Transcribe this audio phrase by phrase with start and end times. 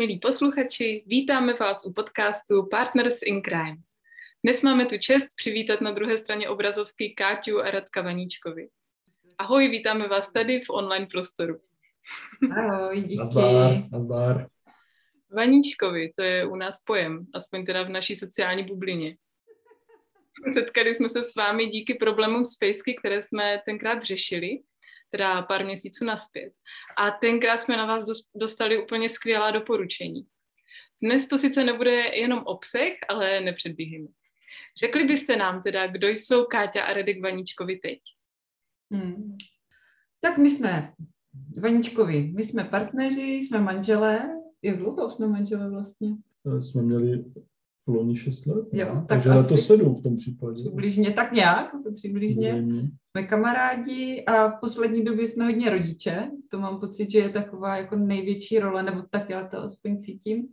[0.00, 3.76] Milí posluchači, vítáme vás u podcastu Partners in Crime.
[4.44, 8.68] Dnes máme tu čest přivítat na druhé straně obrazovky Káťu a Radka Vaníčkovi.
[9.38, 11.60] Ahoj, vítáme vás tady v online prostoru.
[12.56, 13.16] Ahoj, díky.
[13.16, 14.46] Nazdar, nazdar.
[15.36, 19.16] Vaníčkovi, to je u nás pojem, aspoň teda v naší sociální bublině.
[20.52, 24.58] Setkali jsme se s vámi díky problémům s pejsky, které jsme tenkrát řešili
[25.10, 26.52] teda pár měsíců naspět.
[26.98, 30.26] A tenkrát jsme na vás dostali úplně skvělá doporučení.
[31.02, 34.08] Dnes to sice nebude jenom obsah, ale nepředbíhejme.
[34.80, 37.98] Řekli byste nám teda, kdo jsou Káťa a Redek Vaníčkovi teď?
[38.92, 39.36] Hmm.
[40.20, 40.94] Tak my jsme
[41.60, 44.40] Vaníčkovi, my jsme partneři, jsme manželé.
[44.62, 46.16] Jak dlouho jsme manželé vlastně?
[46.46, 47.24] Eh, jsme měli
[47.94, 48.66] loni 6 let.
[48.72, 50.54] Jo, tak Takže asi- letos 7 v tom případě.
[50.54, 52.52] Přibližně, tak nějak, přibližně.
[52.52, 52.90] Zřejmě.
[53.10, 56.30] Jsme kamarádi a v poslední době jsme hodně rodiče.
[56.50, 60.48] To mám pocit, že je taková jako největší role, nebo tak já to aspoň cítím.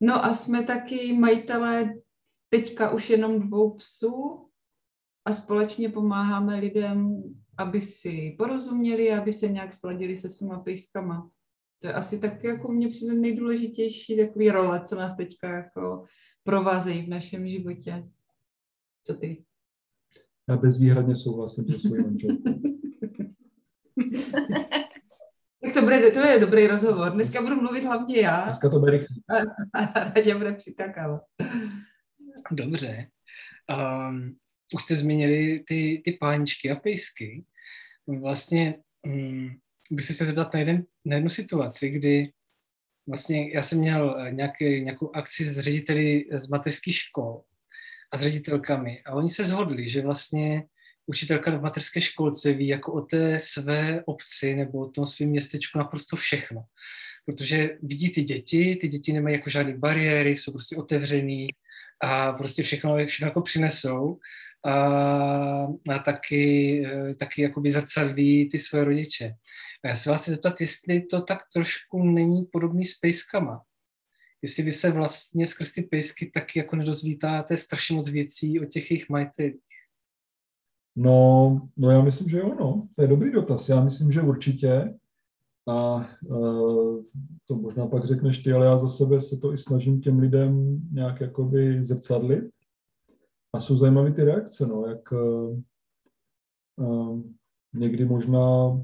[0.00, 1.94] No a jsme taky majitelé
[2.48, 4.46] teďka už jenom dvou psů
[5.24, 7.22] a společně pomáháme lidem,
[7.58, 11.30] aby si porozuměli, aby se nějak sladili se svýma pejskama.
[11.82, 16.04] To je asi tak jako mně přijde nejdůležitější takový role, co nás teďka jako
[16.46, 18.08] provázejí v našem životě.
[19.04, 19.44] Co ty?
[20.48, 22.60] Já bezvýhradně souhlasím se svojí manželkou.
[25.62, 27.12] Tak to, bude, to je dobrý rozhovor.
[27.12, 29.16] Dneska budu mluvit hlavně já Dneska to bude rychle.
[29.74, 31.22] a Radě bude přitakávat.
[32.52, 33.08] Dobře.
[34.08, 34.36] Um,
[34.74, 37.44] už jste zmínili ty, ty páničky a pejsky.
[38.20, 39.50] Vlastně um,
[39.90, 42.32] bych se chtěl zeptat na, jeden, na jednu situaci, kdy
[43.06, 47.42] vlastně já jsem měl eh, nějaký, nějakou akci s řediteli z mateřských škol
[48.10, 50.64] a s ředitelkami a oni se shodli, že vlastně
[51.06, 55.78] učitelka v mateřské školce ví jako o té své obci nebo o tom svém městečku
[55.78, 56.64] naprosto všechno.
[57.26, 61.48] Protože vidí ty děti, ty děti nemají jako žádné bariéry, jsou prostě otevřený,
[62.00, 64.18] a prostě všechno, všechno jako přinesou
[64.64, 64.74] a,
[65.90, 69.34] a taky, eh, taky jakoby zrcadlí ty své rodiče.
[69.86, 73.62] A já se vás chci zeptat, jestli to tak trošku není podobný s pejskama.
[74.42, 78.90] Jestli vy se vlastně skrz ty pejsky taky jako nedozvítáte strašně moc věcí o těch
[78.90, 79.60] jejich majitelích.
[80.96, 82.88] No, no já myslím, že jo, no.
[82.96, 83.68] To je dobrý dotaz.
[83.68, 84.98] Já myslím, že určitě.
[85.68, 87.04] A uh,
[87.44, 90.80] to možná pak řekneš ty, ale já za sebe se to i snažím těm lidem
[90.92, 92.44] nějak jakoby zrcadlit.
[93.52, 95.60] A jsou zajímavé ty reakce, no, jak uh,
[96.76, 97.22] uh,
[97.74, 98.80] někdy možná,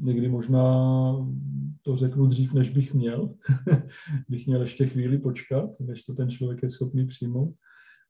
[0.00, 0.72] někdy možná
[1.82, 3.34] to řeknu dřív, než bych měl.
[4.28, 7.54] bych měl ještě chvíli počkat, než to ten člověk je schopný přijmout.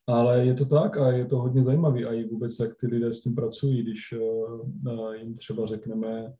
[0.07, 3.13] Ale je to tak a je to hodně zajímavé a i vůbec, jak ty lidé
[3.13, 6.33] s tím pracují, když uh, jim třeba řekneme,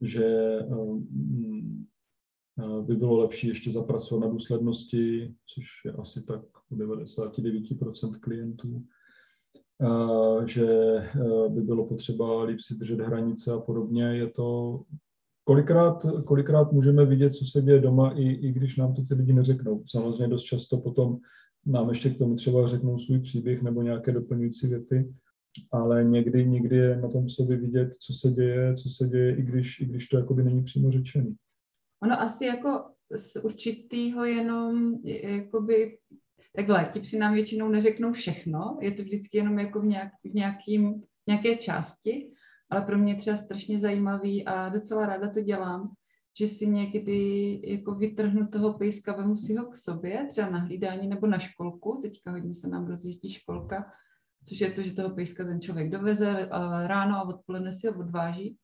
[0.00, 1.02] že uh,
[2.86, 8.84] by bylo lepší ještě zapracovat na důslednosti, což je asi tak u 99% klientů,
[10.46, 14.02] že uh, by bylo potřeba líp si držet hranice a podobně.
[14.02, 14.80] Je to
[15.44, 19.32] kolikrát, kolikrát můžeme vidět, co se děje doma, i, i když nám to ty lidi
[19.32, 19.84] neřeknou.
[19.86, 21.18] Samozřejmě dost často potom
[21.66, 25.14] nám ještě k tomu třeba řeknou svůj příběh nebo nějaké doplňující věty,
[25.72, 29.42] ale někdy, někdy je na tom sobě vidět, co se děje, co se děje, i
[29.42, 31.36] když, i když to jakoby není přímo řečený.
[32.02, 32.84] Ono asi jako
[33.16, 35.98] z určitýho jenom, jakoby,
[36.56, 40.34] takhle, ti psi nám většinou neřeknou všechno, je to vždycky jenom jako v, nějak, v
[40.34, 42.30] nějakým, nějaké části,
[42.70, 45.92] ale pro mě třeba strašně zajímavý a docela ráda to dělám,
[46.38, 51.08] že si někdy jako vytrhnu toho pejska, vemu si ho k sobě, třeba na hlídání
[51.08, 53.92] nebo na školku, teďka hodně se nám rozjíždí školka,
[54.48, 56.48] což je to, že toho pejska ten člověk doveze
[56.86, 58.58] ráno a odpoledne si ho odváží,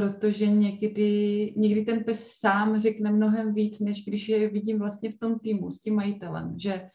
[0.00, 5.18] protože někdy, někdy ten pes sám řekne mnohem víc, než když je vidím vlastně v
[5.18, 6.88] tom týmu s tím majitelem, že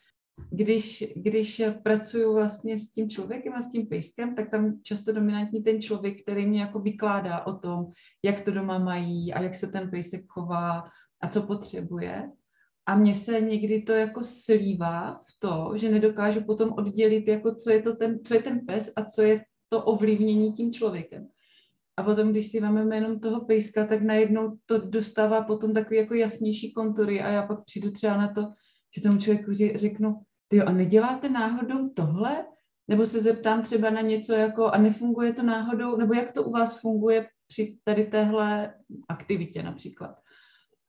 [0.50, 5.62] když, když pracuju vlastně s tím člověkem a s tím pejskem, tak tam často dominantní
[5.62, 7.86] ten člověk, který mě jako vykládá o tom,
[8.24, 10.84] jak to doma mají a jak se ten pejsek chová
[11.20, 12.30] a co potřebuje.
[12.86, 17.70] A mně se někdy to jako slívá v to, že nedokážu potom oddělit, jako co
[17.70, 21.28] je, to ten, co je ten pes a co je to ovlivnění tím člověkem.
[21.96, 26.14] A potom, když si máme jenom toho pejska, tak najednou to dostává potom takový jako
[26.14, 28.40] jasnější kontury a já pak přijdu třeba na to,
[28.96, 32.44] že tomu člověku řeknu, ty a neděláte náhodou tohle?
[32.88, 36.50] Nebo se zeptám třeba na něco jako, a nefunguje to náhodou, nebo jak to u
[36.50, 38.74] vás funguje při tady téhle
[39.08, 40.16] aktivitě například.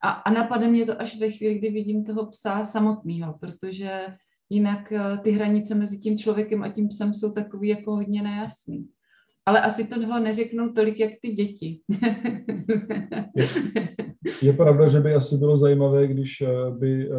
[0.02, 4.06] A, a napadne mě to až ve chvíli, kdy vidím toho psa samotného, protože
[4.50, 8.88] jinak eh, ty hranice mezi tím člověkem a tím psem jsou takový jako hodně nejasný.
[9.48, 11.80] Ale asi toho neřeknou tolik, jak ty děti.
[14.42, 17.16] Je pravda, že by asi bylo zajímavé, když eh, by eh,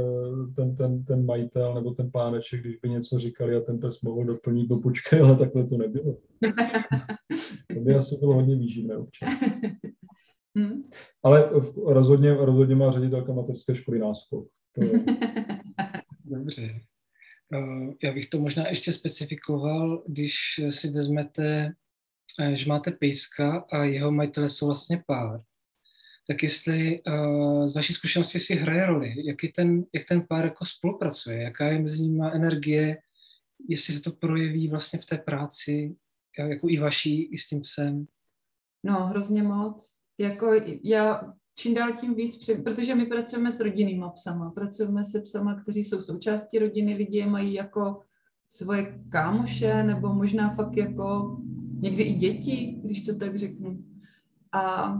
[0.55, 4.25] ten, ten, ten majitel nebo ten páneček, když by něco říkali a ten pes mohl
[4.25, 6.17] doplnit, no počkej, ale takhle to nebylo.
[7.73, 9.33] To by asi bylo hodně výživné občas.
[10.57, 10.83] Hmm.
[11.23, 11.49] Ale
[11.85, 14.47] rozhodně, rozhodně má ředitelka mateřské školy náskok.
[14.75, 14.91] To je...
[16.25, 16.79] Dobře.
[18.03, 20.35] Já bych to možná ještě specifikoval, když
[20.69, 21.73] si vezmete,
[22.53, 25.41] že máte pejska a jeho majitele jsou vlastně pár,
[26.27, 30.65] tak jestli uh, z vaší zkušenosti si hraje roli, jaký ten, jak ten pár jako
[30.65, 32.97] spolupracuje, jaká je mezi nimi energie,
[33.69, 35.95] jestli se to projeví vlastně v té práci,
[36.39, 38.05] jako i vaší, i s tím psem.
[38.83, 39.99] No, hrozně moc.
[40.17, 40.51] Jako
[40.83, 45.83] já čím dál tím víc, protože my pracujeme s rodinnýma psama, pracujeme se psama, kteří
[45.83, 48.01] jsou součástí rodiny, lidi je mají jako
[48.47, 51.37] svoje kámoše, nebo možná fakt jako
[51.81, 53.83] někdy i děti, když to tak řeknu.
[54.53, 54.93] A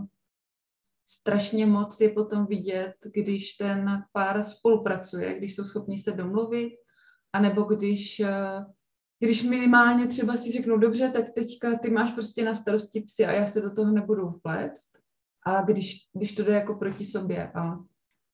[1.05, 6.73] strašně moc je potom vidět, když ten pár spolupracuje, když jsou schopni se domluvit,
[7.33, 8.65] anebo když, eh,
[9.19, 13.31] když minimálně třeba si řeknou, dobře, tak teďka ty máš prostě na starosti psy a
[13.31, 14.89] já se do toho nebudu vpléct.
[15.45, 17.51] A když, když to jde jako proti sobě.
[17.51, 17.79] A,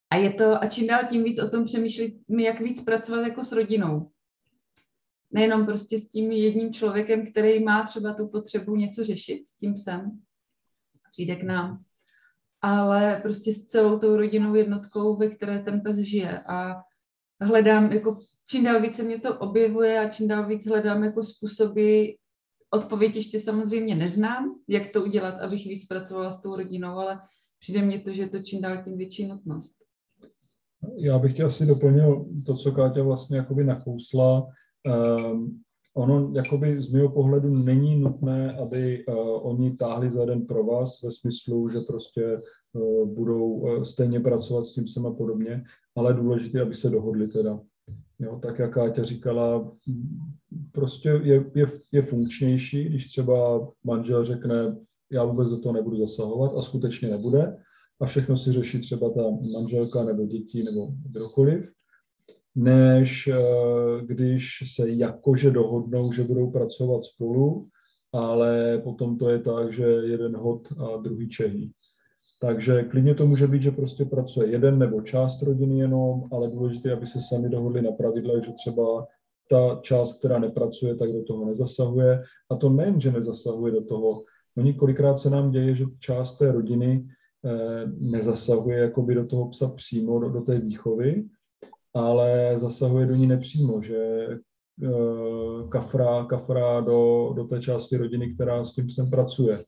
[0.10, 3.44] a je to, a čím dál tím víc o tom přemýšlím, jak víc pracovat jako
[3.44, 4.12] s rodinou.
[5.36, 9.74] Nejenom prostě s tím jedním člověkem, který má třeba tu potřebu něco řešit s tím
[9.74, 10.20] psem.
[11.12, 11.86] Přijde k nám
[12.68, 16.40] ale prostě s celou tou rodinnou jednotkou, ve které ten pes žije.
[16.40, 16.76] A
[17.42, 22.06] hledám, jako čím dál více mě to objevuje a čím dál víc hledám jako způsoby,
[22.70, 27.20] odpověď ještě samozřejmě neznám, jak to udělat, abych víc pracovala s tou rodinou, ale
[27.60, 29.76] přijde mně to, že je to čím dál tím větší nutnost.
[30.98, 34.48] Já bych tě asi doplnil to, co Káťa vlastně jakoby nakousla.
[34.86, 35.62] Um,
[35.98, 39.16] ono jakoby z mého pohledu není nutné, aby uh,
[39.48, 42.38] oni táhli za jeden pro vás ve smyslu, že prostě
[42.74, 45.64] uh, budou uh, stejně pracovat s tím sem a podobně,
[45.96, 47.60] ale důležité, aby se dohodli teda.
[48.20, 49.72] Jo, tak jak Káťa říkala,
[50.72, 54.78] prostě je, je, je funkčnější, když třeba manžel řekne,
[55.12, 57.58] já vůbec do toho nebudu zasahovat a skutečně nebude
[58.02, 59.22] a všechno si řeší třeba ta
[59.54, 61.72] manželka nebo děti nebo kdokoliv,
[62.56, 63.36] než eh,
[64.06, 67.68] když se jakože dohodnou, že budou pracovat spolu,
[68.14, 71.72] ale potom to je tak, že jeden hod a druhý čehý.
[72.42, 76.94] Takže klidně to může být, že prostě pracuje jeden nebo část rodiny jenom, ale důležité,
[76.94, 79.08] aby se sami dohodli na pravidlech, že třeba
[79.50, 82.24] ta část, která nepracuje, tak do toho nezasahuje.
[82.52, 84.24] A to nejen, že nezasahuje do toho.
[84.58, 87.08] Oni kolikrát se nám děje, že část té rodiny
[87.46, 91.26] eh, nezasahuje jakoby do toho psa přímo, do, do té výchovy,
[91.96, 94.28] ale zasahuje do ní nepřímo, že
[94.82, 99.64] uh, kafra, kafra do, do té části rodiny, která s tím psem pracuje.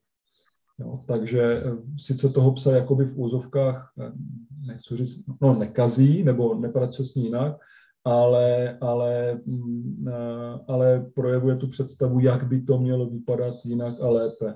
[0.79, 4.12] Jo, takže eh, sice toho psa jakoby v úzovkách, eh,
[4.68, 7.57] nechci říct, no nekazí, nebo nepracuje s ní jinak,
[8.03, 10.06] ale, ale, mm,
[10.68, 14.56] ale projevuje tu představu, jak by to mělo vypadat jinak a lépe.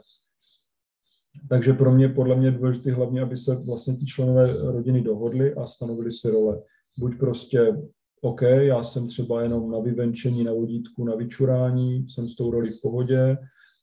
[1.50, 5.56] Takže pro mě, podle mě je důležité hlavně, aby se vlastně ti členové rodiny dohodli
[5.56, 6.62] a stanovili si role
[6.98, 7.78] buď prostě
[8.22, 12.70] OK, já jsem třeba jenom na vyvenčení, na vodítku, na vyčurání, jsem s tou roli
[12.70, 13.38] v pohodě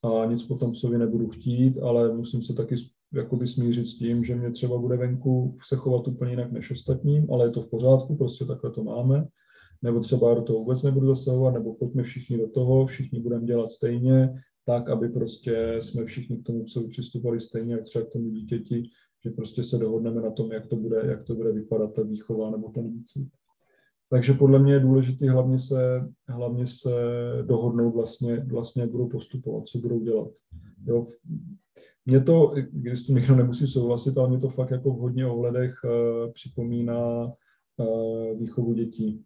[0.04, 2.76] a nic potom psovi nebudu chtít, ale musím se taky
[3.14, 7.32] jakoby smířit s tím, že mě třeba bude venku se chovat úplně jinak než ostatním,
[7.32, 9.26] ale je to v pořádku, prostě takhle to máme.
[9.82, 13.70] Nebo třeba do toho vůbec nebudu zasahovat, nebo pojďme všichni do toho, všichni budeme dělat
[13.70, 14.34] stejně,
[14.64, 18.90] tak, aby prostě jsme všichni k tomu psovi přistupovali stejně, jak třeba k tomu dítěti,
[19.24, 22.50] že prostě se dohodneme na tom, jak to bude, jak to bude vypadat ta výchova
[22.50, 23.28] nebo ten výcvik.
[24.10, 26.90] Takže podle mě je důležité hlavně se, hlavně se
[27.46, 30.28] dohodnout vlastně, vlastně, jak budou postupovat, co budou dělat.
[30.86, 31.06] Jo.
[32.06, 35.74] Mě to, když to někdo nemusí souhlasit, ale mě to fakt jako v hodně ohledech
[35.84, 39.24] uh, připomíná uh, výchovu dětí.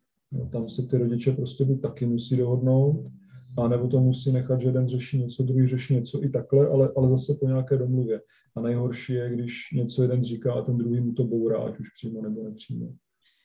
[0.52, 3.06] Tam se ty rodiče prostě buď taky musí dohodnout,
[3.58, 6.92] a nebo to musí nechat, že jeden řeší něco, druhý řeší něco i takhle, ale,
[6.96, 8.20] ale zase po nějaké domluvě.
[8.56, 11.88] A nejhorší je, když něco jeden říká a ten druhý mu to bourá, ať už
[11.90, 12.94] přímo nebo nepřímo.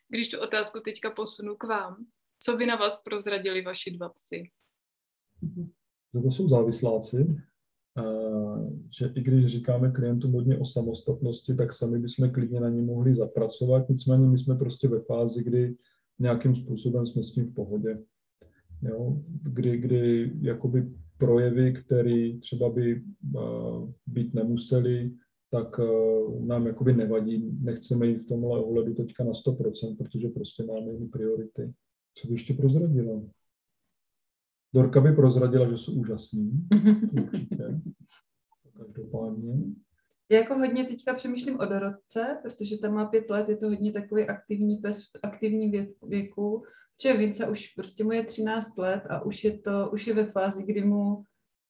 [0.10, 1.96] Když tu otázku teďka posunu k vám,
[2.40, 4.44] co by na vás prozradili vaši dva psy?
[6.14, 7.36] Za to jsou závisláci,
[9.00, 13.16] že i když říkáme klientům hodně o samostatnosti, tak sami bychom klidně na ně mohli
[13.16, 15.76] zapracovat, nicméně my jsme prostě ve fázi, kdy
[16.20, 18.04] nějakým způsobem jsme s tím v pohodě.
[18.82, 19.22] Jo?
[19.44, 23.04] Kdy, kdy jakoby projevy, které třeba by
[23.36, 25.12] uh, být nemuseli,
[25.50, 27.58] tak uh, nám jakoby nevadí.
[27.62, 31.74] Nechceme jít v tomhle ohledu teďka na 100%, protože prostě máme jiné priority.
[32.14, 33.22] Co by ještě prozradila?
[34.74, 36.68] Dorka by prozradila, že jsou úžasný,
[37.12, 37.82] určitě.
[38.78, 39.54] Každopádně.
[40.30, 43.92] Já jako hodně teďka přemýšlím o Dorotce, protože tam má pět let, je to hodně
[43.92, 46.64] takový aktivní pes v aktivním věku,
[47.04, 50.26] že Vince už prostě mu je 13 let a už je to, už je ve
[50.26, 51.24] fázi, kdy mu,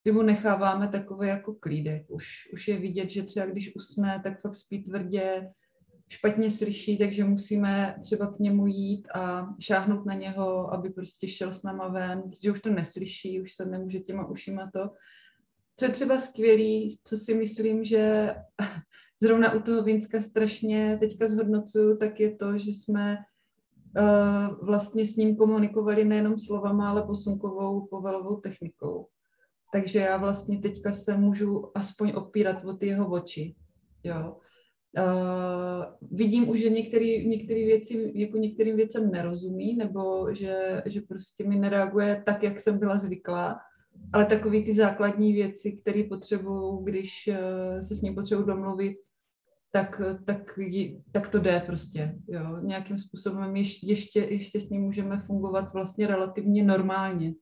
[0.04, 2.06] kdy mu necháváme takový jako klídek.
[2.10, 5.50] Už, už je vidět, že třeba když usne, tak fakt spí tvrdě,
[6.08, 11.54] špatně slyší, takže musíme třeba k němu jít a šáhnout na něho, aby prostě šel
[11.54, 14.90] s náma ven, protože už to neslyší, už se nemůže těma ušima to.
[15.79, 18.36] Co je třeba skvělý, co si myslím, že
[19.24, 23.17] zrovna u toho Vinska strašně teďka zhodnocuju, tak je to, že jsme
[23.98, 29.07] uh, vlastně s ním komunikovali nejenom slovama, ale posunkovou povelovou technikou.
[29.74, 33.55] Takže já vlastně teďka se můžu aspoň opírat o ty jeho oči.
[34.03, 34.38] Jo.
[34.98, 41.43] Uh, vidím už, že některé některé věci, jako některým věcem nerozumí, nebo že, že prostě
[41.43, 43.60] mi nereaguje tak, jak jsem byla zvyklá,
[44.13, 48.98] ale takové ty základní věci, které potřebuju, když uh, se s ním potřebuji domluvit,
[49.72, 50.60] tak, tak,
[51.12, 52.16] tak to jde prostě.
[52.27, 52.60] Jo.
[52.62, 57.34] Nějakým způsobem ještě, ještě, s ním můžeme fungovat vlastně relativně normálně,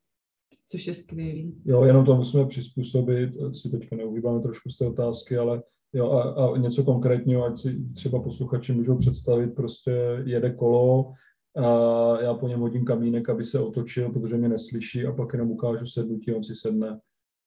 [0.68, 1.62] což je skvělý.
[1.66, 6.54] Jo, jenom to musíme přizpůsobit, si teďka neuvíváme trošku z té otázky, ale jo, a,
[6.54, 9.92] a něco konkrétního, ať si třeba posluchači můžou představit, prostě
[10.26, 11.12] jede kolo,
[11.56, 15.52] a já po něm hodím kamínek, aby se otočil, protože mě neslyší a pak jenom
[15.52, 17.00] ukážu sednutí, on si sedne.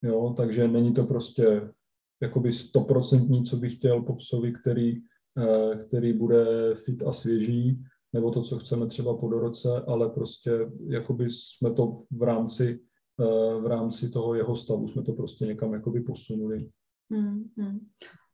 [0.02, 1.70] Jo, takže není to prostě
[2.22, 4.96] jakoby stoprocentní, co bych chtěl po psovi, který,
[5.38, 10.50] eh, který bude fit a svěží, nebo to, co chceme třeba po doroce, ale prostě
[10.86, 12.80] jakoby jsme to v rámci,
[13.20, 16.70] eh, v rámci toho jeho stavu jsme to prostě někam jakoby posunuli.
[17.10, 17.78] Hmm, hmm.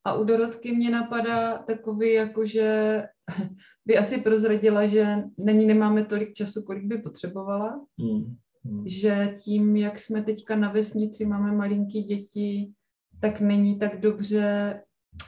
[0.04, 3.02] A u Dorotky mě napadá takový, jako že
[3.86, 7.86] by asi prozradila, že není nemáme tolik času, kolik by potřebovala.
[7.98, 8.36] Hmm.
[8.64, 8.88] Hmm.
[8.88, 12.72] Že tím, jak jsme teďka na vesnici, máme malinký děti,
[13.20, 14.80] tak není tak dobře,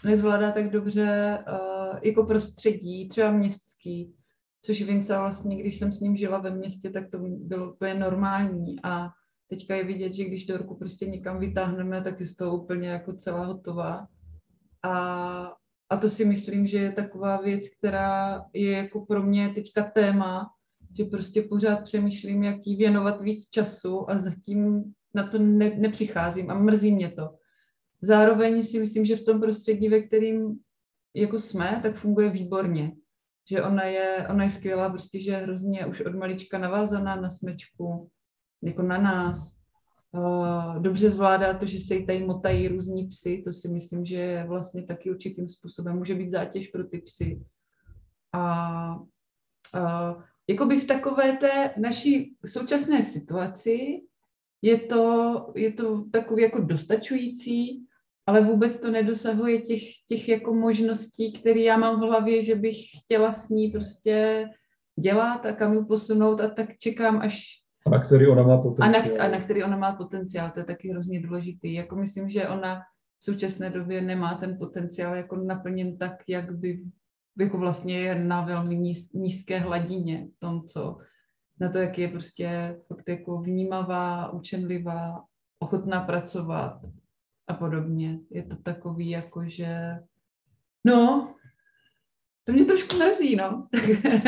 [0.05, 4.15] nezvládá tak dobře uh, jako prostředí, třeba městský,
[4.63, 8.77] což Vince vlastně, když jsem s ním žila ve městě, tak to bylo úplně normální
[8.83, 9.09] a
[9.51, 13.13] teďka je vidět, že když Dorku prostě někam vytáhneme, tak je z toho úplně jako
[13.13, 14.07] celá hotová.
[14.87, 15.53] A,
[15.91, 20.51] a to si myslím, že je taková věc, která je jako pro mě teďka téma,
[20.99, 26.51] že prostě pořád přemýšlím, jak jí věnovat víc času a zatím na to ne, nepřicházím
[26.51, 27.31] a mrzí mě to.
[28.03, 30.59] Zároveň si myslím, že v tom prostředí, ve kterým
[31.15, 32.93] jako jsme, tak funguje výborně.
[33.49, 37.31] Že ona je, ona je skvělá, prostě, že je hrozně už od malička navázaná na
[37.31, 38.11] smečku,
[38.63, 39.66] jako na nás.
[40.17, 44.45] Uh, dobře zvládá to, že se jí tady motají různí psy, to si myslím, že
[44.49, 47.41] vlastně taky určitým způsobem může být zátěž pro ty psy.
[48.33, 54.01] A uh, jakoby v takové té naší současné situaci
[54.63, 57.87] je to, je to takový jako dostačující,
[58.27, 62.77] ale vůbec to nedosahuje těch, těch jako možností, které já mám v hlavě, že bych
[62.99, 64.47] chtěla s ní prostě
[65.01, 67.66] dělat a kam ji posunout a tak čekám, až...
[67.87, 69.05] A na který ona má potenciál.
[69.05, 71.75] A na, a na který ona má potenciál, to je taky hrozně důležitý.
[71.75, 72.83] Jako myslím, že ona
[73.19, 76.83] v současné době nemá ten potenciál jako naplněn tak, jak by
[77.39, 80.99] jako vlastně je na velmi níz, nízké hladině tom, co
[81.61, 85.25] na to, jak je prostě fakt jako vnímavá, učenlivá,
[85.59, 86.81] ochotná pracovat
[87.49, 88.19] a podobně.
[88.31, 89.99] Je to takový jako, že
[90.85, 91.35] no,
[92.47, 93.69] to mě trošku mrzí, no.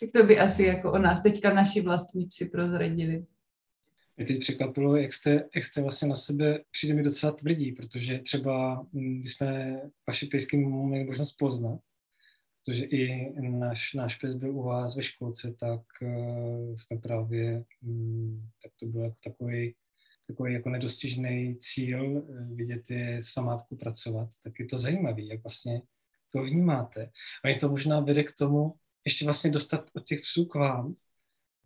[0.00, 3.26] tak to by asi jako o nás teďka naši vlastní psi prozradili.
[4.16, 8.18] Mě teď překvapilo, jak jste, jak jste vlastně na sebe přijde mi docela tvrdí, protože
[8.18, 11.80] třeba, mm, když jsme vaše pejsky měli možnost poznat,
[12.64, 18.48] protože i náš, náš pes byl u vás ve školce, tak uh, jsme právě, um,
[18.62, 19.74] tak to byl jako takový,
[20.26, 25.42] takový jako nedostižný cíl uh, vidět je s vámátkou pracovat, tak je to zajímavé, jak
[25.42, 25.82] vlastně
[26.32, 27.10] to vnímáte.
[27.44, 28.74] A je to možná vede k tomu,
[29.04, 30.94] ještě vlastně dostat od těch psů k vám,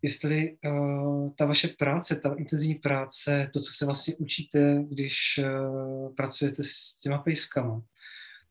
[0.01, 6.15] jestli uh, ta vaše práce, ta intenzivní práce, to, co se vlastně učíte, když uh,
[6.15, 7.81] pracujete s těma pejskama,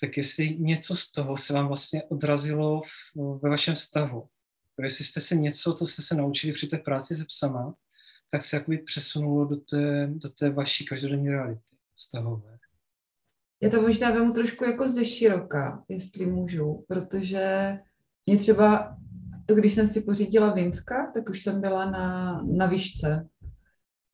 [0.00, 4.28] tak jestli něco z toho se vám vlastně odrazilo v, ve vašem vztahu.
[4.82, 7.74] Jestli jste se něco, co jste se naučili při té práci se psama,
[8.30, 12.55] tak se jakoby přesunulo do té, do té vaší každodenní reality vztahové.
[13.62, 17.78] Já to možná vemu trošku jako ze široka, jestli můžu, protože
[18.26, 18.96] mě třeba,
[19.46, 23.28] to když jsem si pořídila Vinska, tak už jsem byla na, na výšce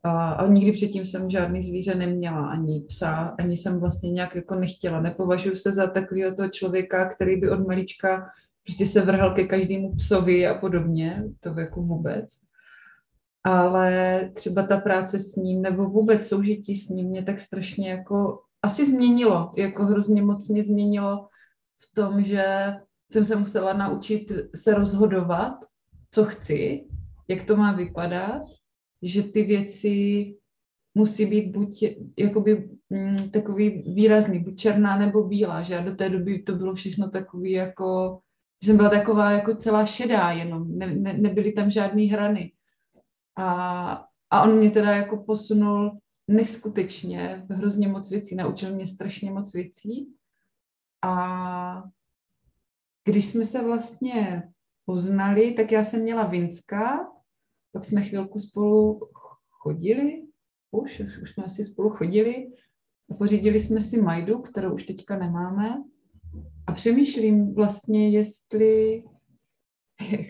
[0.02, 4.54] a, a nikdy předtím jsem žádný zvíře neměla, ani psa, ani jsem vlastně nějak jako
[4.54, 5.00] nechtěla.
[5.00, 8.30] Nepovažuji se za takového toho člověka, který by od malička
[8.64, 12.28] prostě se vrhal ke každému psovi a podobně, to jako vůbec.
[13.44, 18.40] Ale třeba ta práce s ním nebo vůbec soužití s ním mě tak strašně jako
[18.62, 21.28] asi změnilo, jako hrozně moc mě změnilo
[21.78, 22.72] v tom, že
[23.12, 25.54] jsem se musela naučit se rozhodovat,
[26.10, 26.84] co chci,
[27.28, 28.42] jak to má vypadat,
[29.02, 30.34] že ty věci
[30.94, 31.84] musí být buď
[32.18, 36.74] jakoby mm, takový výrazný, buď černá nebo bílá, že a do té doby to bylo
[36.74, 38.20] všechno takový jako,
[38.62, 42.52] že jsem byla taková jako celá šedá jenom, ne, ne, nebyly tam žádné hrany.
[43.36, 45.98] A, a on mě teda jako posunul
[46.32, 50.14] neskutečně hrozně moc věcí, naučil mě strašně moc věcí.
[51.02, 51.82] A
[53.04, 54.48] když jsme se vlastně
[54.84, 57.12] poznali, tak já jsem měla Vinska,
[57.72, 59.00] pak jsme chvilku spolu
[59.50, 60.22] chodili,
[60.70, 62.52] už, už, jsme asi spolu chodili.
[63.10, 65.82] A pořídili jsme si Majdu, kterou už teďka nemáme.
[66.66, 69.04] A přemýšlím vlastně, jestli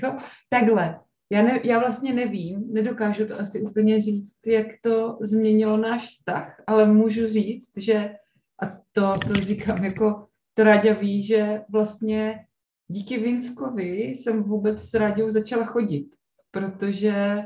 [0.51, 1.01] takhle,
[1.33, 6.63] já, ne, já vlastně nevím, nedokážu to asi úplně říct, jak to změnilo náš vztah,
[6.67, 8.15] ale můžu říct, že,
[8.63, 12.47] a to, to říkám jako, to Ráďa ví, že vlastně
[12.89, 16.09] díky Vinskovi jsem vůbec s Ráďou začala chodit,
[16.51, 17.43] protože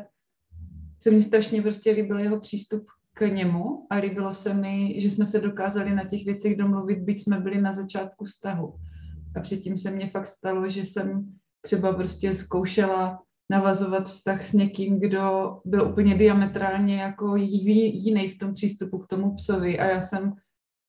[1.02, 5.24] se mi strašně prostě líbil jeho přístup k němu a líbilo se mi, že jsme
[5.24, 8.74] se dokázali na těch věcech domluvit, byť jsme byli na začátku vztahu.
[9.36, 15.00] A předtím se mně fakt stalo, že jsem třeba prostě zkoušela navazovat vztah s někým,
[15.00, 20.32] kdo byl úplně diametrálně jako jiný v tom přístupu k tomu psovi a já jsem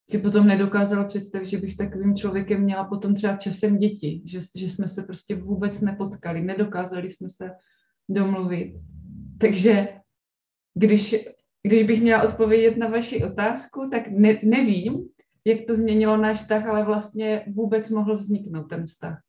[0.09, 4.39] si potom nedokázala představit, že bych s takovým člověkem měla potom třeba časem děti, že,
[4.55, 7.51] že jsme se prostě vůbec nepotkali, nedokázali jsme se
[8.09, 8.73] domluvit.
[9.37, 9.87] Takže
[10.73, 11.15] když,
[11.63, 15.07] když bych měla odpovědět na vaši otázku, tak ne, nevím,
[15.45, 19.21] jak to změnilo náš vztah, ale vlastně vůbec mohl vzniknout ten vztah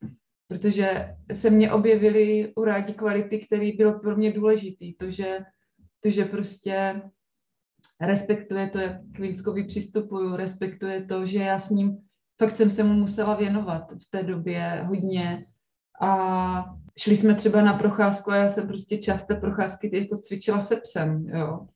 [0.48, 4.94] protože se mně objevily u rádi kvality, které bylo pro mě důležitý.
[4.94, 5.38] To, že,
[6.00, 7.02] to, že prostě
[8.00, 11.98] respektuje to, jak k Vinskovi přistupuju, respektuje to, že já s ním,
[12.38, 15.44] fakt jsem se mu musela věnovat v té době hodně
[16.00, 16.64] a
[16.98, 20.76] šli jsme třeba na procházku a já jsem prostě část té procházky jako cvičila se
[20.76, 21.66] psem, jo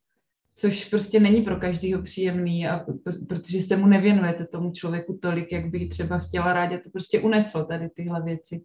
[0.63, 2.87] což prostě není pro každého příjemný, a
[3.29, 7.65] protože se mu nevěnujete tomu člověku tolik, jak by třeba chtěla rádi, to prostě uneslo
[7.65, 8.63] tady tyhle věci.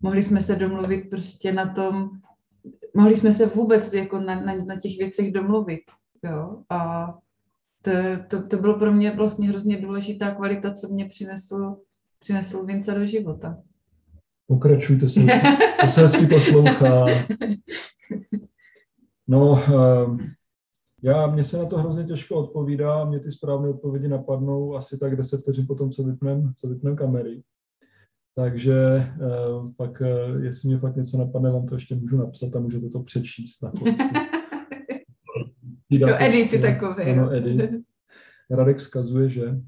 [0.00, 2.10] Mohli jsme se domluvit prostě na tom,
[2.96, 5.80] mohli jsme se vůbec jako na, na, na těch věcech domluvit,
[6.24, 7.08] jo, a
[7.82, 7.90] to,
[8.28, 11.76] to, to bylo pro mě vlastně hrozně důležitá kvalita, co mě přinesl,
[12.18, 13.58] přinesl Vince do života.
[14.46, 15.20] Pokračujte se,
[15.80, 17.06] to se hezky poslouchá.
[19.32, 19.62] No,
[20.06, 20.18] um,
[21.02, 25.16] já, mně se na to hrozně těžko odpovídá, mě ty správné odpovědi napadnou asi tak
[25.16, 27.42] 10 vteřin potom, co vypnem, co vypnem kamery.
[28.34, 29.08] Takže eh,
[29.76, 33.02] pak, eh, jestli mě fakt něco napadne, vám to ještě můžu napsat a můžete to
[33.02, 34.04] přečíst na konci.
[36.00, 37.12] no, edity takové.
[37.12, 37.70] Ano, edit.
[38.50, 39.60] Radek vzkazuje, že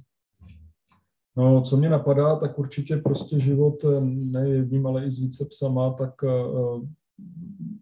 [1.36, 5.44] No, co mě napadá, tak určitě prostě život eh, ne jedním, ale i s více
[5.44, 6.84] psama, tak uh,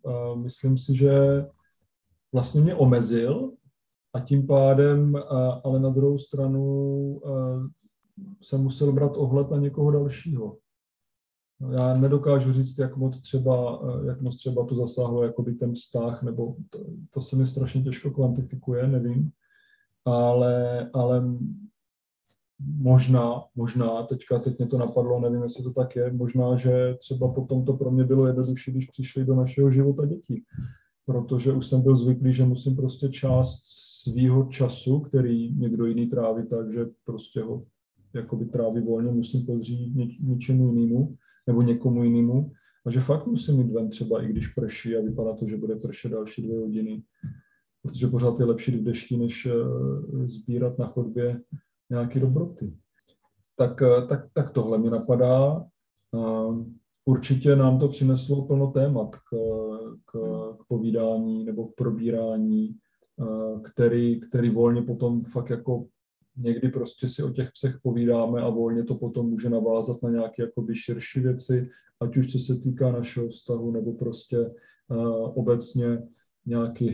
[0.03, 1.11] uh, myslím si, že
[2.33, 3.53] vlastně mě omezil
[4.13, 5.17] a tím pádem,
[5.65, 7.21] ale na druhou stranu
[8.41, 10.57] jsem musel brát ohled na někoho dalšího.
[11.61, 16.23] No, já nedokážu říct, jak moc třeba, jak moc třeba to zasáhlo jakoby ten vztah,
[16.23, 16.79] nebo to,
[17.11, 19.31] to se mi strašně těžko kvantifikuje, nevím.
[20.05, 21.25] Ale, ale
[22.59, 27.33] možná, možná, teďka teď mě to napadlo, nevím, jestli to tak je, možná, že třeba
[27.33, 30.43] potom to pro mě bylo jednodušší, když přišli do našeho života děti
[31.11, 33.61] protože už jsem byl zvyklý, že musím prostě část
[34.03, 37.65] svýho času, který někdo jiný tráví, takže prostě ho
[38.15, 42.53] jakoby tráví volně, musím podřít něč, něčemu jinému nebo někomu jinému.
[42.87, 45.77] A že fakt musím jít ven třeba, i když prší a vypadá to, že bude
[45.77, 47.03] pršet další dvě hodiny.
[47.83, 51.41] Protože pořád je lepší v dešti, než uh, sbírat na chodbě
[51.91, 52.73] nějaké dobroty.
[53.57, 55.67] Tak, uh, tak, tak tohle mi napadá.
[57.05, 59.31] Určitě nám to přineslo plno témat k,
[60.05, 60.13] k,
[60.61, 62.77] k povídání nebo k probírání,
[63.21, 65.87] eh, který, který volně potom fakt jako
[66.37, 70.43] někdy prostě si o těch psech povídáme a volně to potom může navázat na nějaké
[70.43, 71.69] jakoby širší věci,
[72.01, 76.03] ať už co se týká našeho vztahu, nebo prostě uh, obecně
[76.47, 76.87] nějaké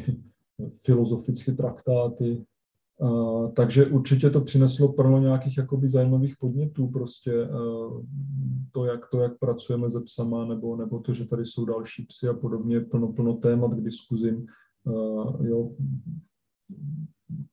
[0.84, 2.44] filozofické traktáty,
[3.54, 7.48] Takže určitě to přineslo plno nějakých jakoby zajímavých podnětů, prostě
[8.72, 12.28] to, jak to, jak pracujeme se psama, nebo, nebo to, že tady jsou další psy
[12.28, 14.46] a podobně, plno, plno témat k diskuzím.
[15.40, 15.70] Jo.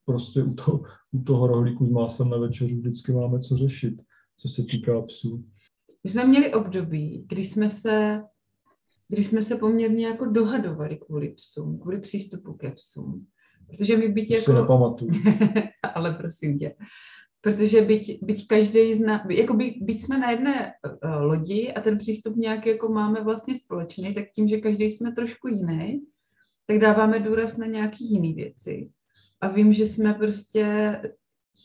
[0.05, 4.01] Prostě u, to, u toho rohlíku s máslem na večeřu vždycky máme co řešit,
[4.37, 5.45] co se týká psů.
[6.03, 8.23] My jsme měli období, kdy jsme se,
[9.07, 13.27] kdy jsme se poměrně jako dohadovali kvůli psům, kvůli přístupu ke psům.
[13.77, 14.43] Protože mi byť jako...
[14.43, 15.11] Si nepamatuju.
[15.95, 16.75] ale prosím tě.
[17.41, 21.97] Protože byť, byť každý zna, jako by, byť jsme na jedné uh, lodi a ten
[21.97, 26.01] přístup nějak jako máme vlastně společný, tak tím, že každý jsme trošku jiný,
[26.67, 28.89] tak dáváme důraz na nějaký jiný věci.
[29.41, 30.65] A vím, že jsme prostě,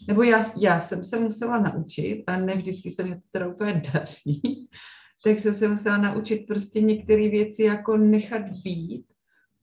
[0.09, 3.83] nebo já, já jsem se musela naučit, a ne vždycky se mi to teda úplně
[3.95, 4.69] daří,
[5.25, 9.05] tak jsem se musela naučit prostě některé věci jako nechat být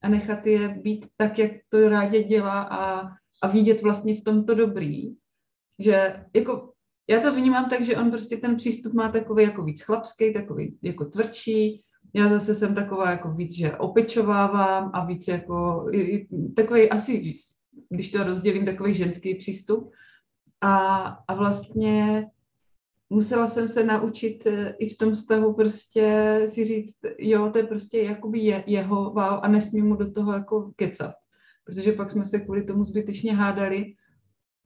[0.06, 3.10] a nechat je být tak, jak to rádě dělá a,
[3.42, 5.16] a vidět vlastně v tomto dobrý.
[5.80, 6.74] Že jako
[7.10, 10.78] já to vnímám tak, že on prostě ten přístup má takový jako víc chlapský, takový
[10.82, 11.84] jako tvrdší.
[12.14, 15.86] Já zase jsem taková jako víc, že opečovávám a víc jako
[16.56, 17.40] takový asi,
[17.90, 19.92] když to rozdělím, takový ženský přístup.
[20.62, 22.28] A, a vlastně
[23.10, 27.64] musela jsem se naučit eh, i v tom vztahu prostě si říct, jo, to je
[27.64, 31.16] prostě jakoby je, jeho vál a nesmí mu do toho jako kecat.
[31.66, 33.94] Protože pak jsme se kvůli tomu zbytečně hádali.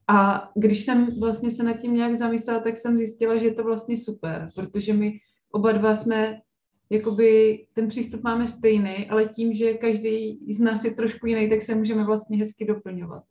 [0.08, 3.64] A když jsem vlastně se nad tím nějak zamyslela, tak jsem zjistila, že je to
[3.64, 5.20] vlastně super, protože my
[5.52, 6.42] oba dva jsme,
[6.90, 11.62] jakoby ten přístup máme stejný, ale tím, že každý z nás je trošku jiný, tak
[11.62, 13.24] se můžeme vlastně hezky doplňovat.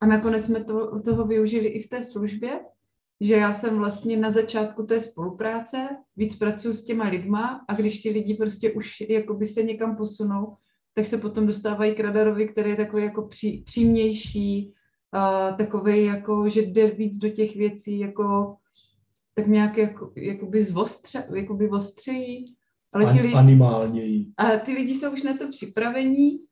[0.00, 2.60] A nakonec jsme to, toho využili i v té službě,
[3.20, 7.98] že já jsem vlastně na začátku té spolupráce, víc pracuji s těma lidma a když
[7.98, 10.56] ti lidi prostě už jakoby se někam posunou,
[10.94, 14.72] tak se potom dostávají k radarovi, který je takový jako pří, přímější,
[15.14, 18.56] uh, takový jako, že jde víc do těch věcí, jako
[19.34, 22.56] tak nějak jako, jakoby zvostře, jakoby ostřejí.
[22.94, 24.26] Ale ti lidi, animálněji.
[24.36, 26.45] A ty lidi jsou už na to připravení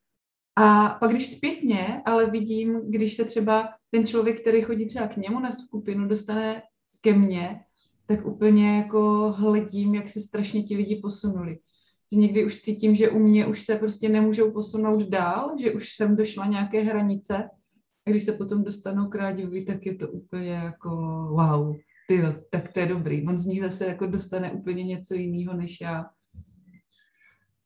[0.57, 5.17] a pak když zpětně, ale vidím, když se třeba ten člověk, který chodí třeba k
[5.17, 6.63] němu na skupinu, dostane
[7.01, 7.61] ke mně,
[8.07, 11.59] tak úplně jako hledím, jak se strašně ti lidi posunuli.
[12.13, 15.95] Že někdy už cítím, že u mě už se prostě nemůžou posunout dál, že už
[15.95, 17.49] jsem došla nějaké hranice.
[18.07, 20.91] A když se potom dostanou k Ráďovi, tak je to úplně jako
[21.31, 21.77] wow,
[22.09, 23.27] ty, tak to je dobrý.
[23.27, 26.07] On z nich zase jako dostane úplně něco jiného než já.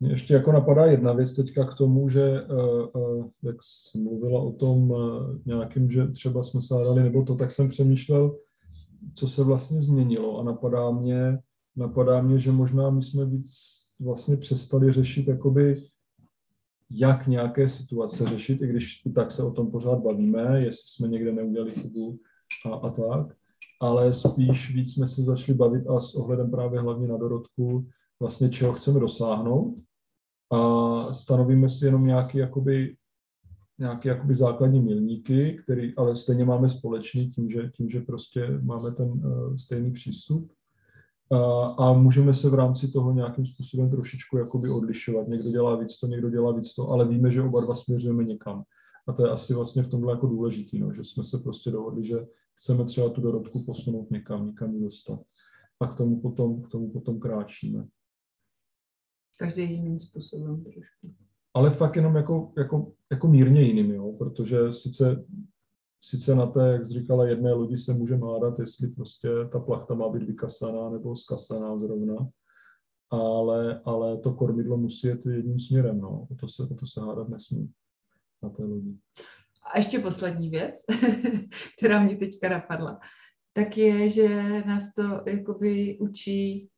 [0.01, 4.41] Mě ještě jako napadá jedna věc teďka k tomu, že uh, uh, jak jsi mluvila
[4.41, 4.99] o tom uh,
[5.47, 8.37] nějakým, že třeba jsme se hádali nebo to, tak jsem přemýšlel,
[9.15, 10.39] co se vlastně změnilo.
[10.39, 11.39] A napadá mě,
[11.77, 13.53] napadá mě, že možná my jsme víc
[14.01, 15.77] vlastně přestali řešit jakoby
[16.91, 21.09] jak nějaké situace řešit, i když i tak se o tom pořád bavíme, jestli jsme
[21.09, 22.19] někde neudělali chybu
[22.67, 23.37] a, a tak,
[23.81, 27.87] ale spíš víc jsme se začali bavit a s ohledem právě hlavně na Dorotku,
[28.21, 29.88] vlastně čeho chceme dosáhnout
[30.53, 32.97] a stanovíme si jenom nějaký jakoby,
[33.79, 38.93] nějaký jakoby základní milníky, který ale stejně máme společný tím, že, tím, že prostě máme
[38.93, 40.53] ten uh, stejný přístup.
[41.33, 45.29] A, a můžeme se v rámci toho nějakým způsobem trošičku jakoby odlišovat.
[45.29, 48.63] Někdo dělá víc to, někdo dělá víc to, ale víme, že oba dva směřujeme někam.
[49.09, 52.05] A to je asi vlastně v tomhle jako důležitý, no, že jsme se prostě dohodli,
[52.05, 55.21] že chceme třeba tu dorodku posunout někam, někam ji dostat.
[55.81, 57.87] A k tomu potom, k tomu potom kráčíme.
[59.39, 61.15] Každý jiným způsobem trošku.
[61.55, 64.13] Ale fakt jenom jako, jako, jako mírně jiným, jo?
[64.13, 65.25] protože sice,
[66.01, 69.95] sice na té, jak jsi říkala, jedné lodi se můžeme hádat, jestli prostě ta plachta
[69.95, 72.29] má být vykasaná nebo zkasaná zrovna,
[73.11, 76.27] ale, ale to kormidlo musí jít jedním směrem, no.
[76.31, 77.73] o, to se, o to se hádat nesmí
[78.43, 78.97] na té lodi.
[79.73, 80.75] A ještě poslední věc,
[81.79, 83.01] která mě teďka napadla,
[83.53, 84.29] tak je, že
[84.67, 86.69] nás to jakoby učí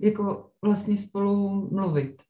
[0.00, 2.22] jako vlastně spolu mluvit.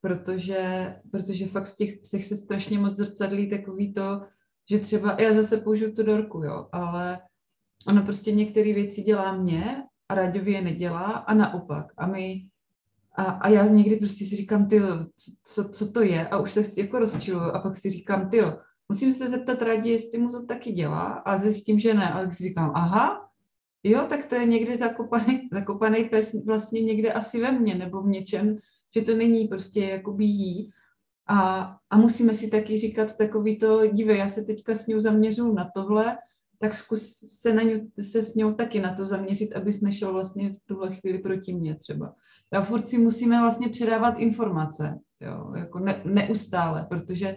[0.00, 4.20] Protože, protože fakt v těch psech se strašně moc zrcadlí takový to,
[4.70, 7.20] že třeba, já zase použiju tu dorku, jo, ale
[7.86, 11.86] ona prostě některé věci dělá mě a Ráďovi je nedělá a naopak.
[11.96, 12.48] A my,
[13.16, 14.80] a, a já někdy prostě si říkám, ty,
[15.44, 16.28] co, co to je?
[16.28, 18.40] A už se jako rozčiluju a pak si říkám, ty,
[18.88, 22.12] musím se zeptat Rádě, jestli mu to taky dělá a zjistím, že ne.
[22.12, 23.27] A tak si říkám, aha,
[23.84, 28.06] Jo, tak to je někdy zakopaný, zakopaný pes vlastně někde asi ve mně nebo v
[28.06, 28.58] něčem,
[28.94, 30.70] že to není prostě jakoby jí.
[31.26, 31.60] A,
[31.90, 35.70] a musíme si taky říkat takový to, dívej, já se teďka s ním zaměřuju na
[35.74, 36.18] tohle,
[36.58, 40.52] tak zkus se, na ňu, se s ním taky na to zaměřit, abys nešel vlastně
[40.52, 42.14] v tuhle chvíli proti mně třeba.
[42.52, 47.36] Já furt si musíme vlastně předávat informace, jo, jako ne, neustále, protože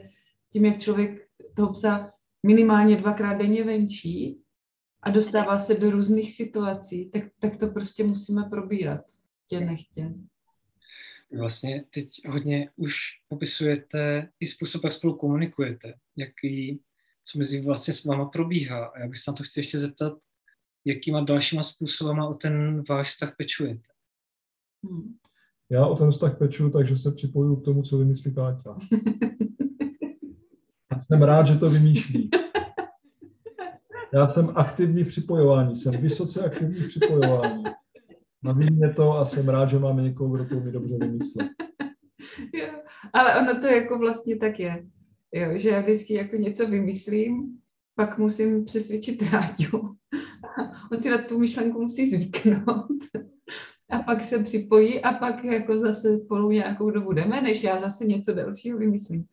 [0.54, 2.12] tím, jak člověk toho psa
[2.46, 4.41] minimálně dvakrát denně venčí,
[5.02, 9.06] a dostává se do různých situací, tak, tak to prostě musíme probírat,
[9.48, 10.14] tě nechtě.
[11.38, 16.82] Vlastně teď hodně už popisujete i způsob, jak spolu komunikujete, jaký,
[17.24, 18.86] co mezi vlastně s váma probíhá.
[18.86, 20.14] A já bych se na to chtěl ještě zeptat,
[20.86, 23.90] jakýma dalšíma způsobama o ten váš vztah pečujete?
[24.84, 25.16] Hmm.
[25.70, 28.78] Já o ten vztah pečuju, takže se připojuju k tomu, co vymyslí Káťa.
[31.00, 32.30] Jsem rád, že to vymýšlí.
[34.14, 37.64] Já jsem aktivní připojování, jsem vysoce aktivní připojování.
[38.44, 41.50] Naví mě to a jsem rád, že máme někoho, kdo to mi dobře vymyslel.
[42.54, 42.68] Jo,
[43.14, 44.86] ale ono to jako vlastně tak je.
[45.34, 47.58] Jo, že já vždycky jako něco vymyslím,
[47.96, 49.96] pak musím přesvědčit Ráďu.
[50.92, 52.88] On si na tu myšlenku musí zvyknout.
[53.90, 58.06] A pak se připojí a pak jako zase spolu nějakou dobu jdeme, než já zase
[58.06, 59.26] něco dalšího vymyslím.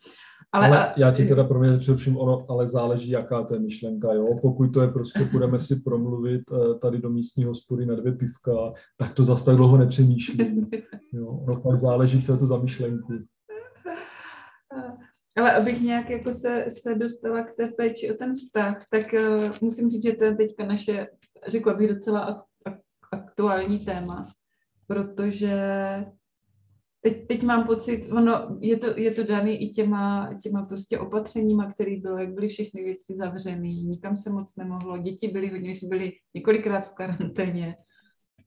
[0.53, 4.13] Ale, ale já ti teda pro mě především ono, ale záleží, jaká to je myšlenka,
[4.13, 4.39] jo.
[4.43, 8.73] Pokud to je prostě, budeme si promluvit eh, tady do místní hospody na dvě pivka,
[8.97, 10.69] tak to zase tak dlouho nepřemýšlím.
[11.13, 11.27] Jo.
[11.27, 13.13] Ono pak záleží, co je to za myšlenku.
[15.37, 19.51] Ale abych nějak jako se, se dostala k té péči o ten vztah, tak uh,
[19.63, 21.07] musím říct, že to je teďka naše,
[21.49, 22.79] řekla bych, docela ak, ak,
[23.13, 24.29] aktuální téma,
[24.87, 25.55] protože
[27.01, 31.73] teď, teď mám pocit, ono, je to, je to daný i těma, těma prostě opatřeníma,
[31.73, 35.89] které bylo, jak byly všechny věci zavřené, nikam se moc nemohlo, děti byly hodně, jsme
[35.89, 37.77] byli několikrát v karanténě,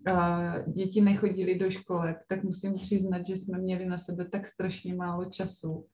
[0.08, 4.96] a děti nechodili do školek, tak musím přiznat, že jsme měli na sebe tak strašně
[4.96, 5.86] málo času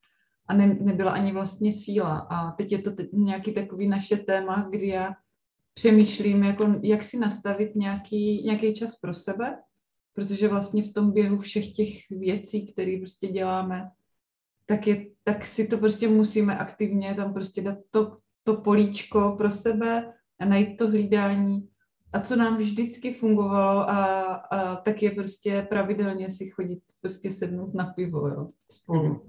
[0.47, 2.19] a ne, nebyla ani vlastně síla.
[2.19, 5.15] A teď je to teď nějaký takový naše téma, kdy já
[5.73, 9.57] přemýšlím, jako, jak si nastavit nějaký, nějaký čas pro sebe,
[10.17, 13.89] protože vlastně v tom běhu všech těch věcí, které prostě děláme,
[14.65, 19.51] tak, je, tak si to prostě musíme aktivně tam prostě dát to, to políčko pro
[19.51, 21.69] sebe a najít to hlídání.
[22.13, 27.73] A co nám vždycky fungovalo, a, a tak je prostě pravidelně si chodit, prostě sednout
[27.73, 29.03] na pivo jo, spolu.
[29.03, 29.19] Mm.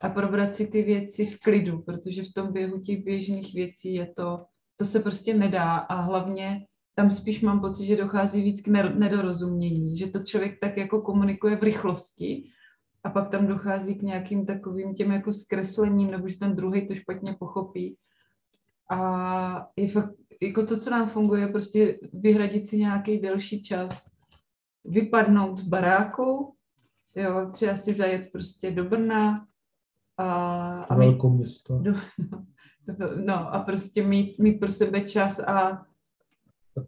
[0.00, 4.06] A probrat si ty věci v klidu, protože v tom běhu těch běžných věcí je
[4.16, 4.44] to,
[4.76, 9.98] to se prostě nedá a hlavně tam spíš mám pocit, že dochází víc k nedorozumění,
[9.98, 12.50] že to člověk tak jako komunikuje v rychlosti
[13.04, 16.94] a pak tam dochází k nějakým takovým těm jako zkreslením, nebo že ten druhý to
[16.94, 17.96] špatně pochopí.
[18.90, 24.10] A je fakt, jako to, co nám funguje, prostě vyhradit si nějaký delší čas,
[24.84, 26.54] vypadnout z baráku,
[27.16, 29.46] jo, třeba si zajet prostě do Brna,
[30.16, 31.78] a, a mít, město.
[31.78, 31.92] Do,
[32.30, 32.44] no,
[33.24, 35.86] no, a prostě mít, mít pro sebe čas a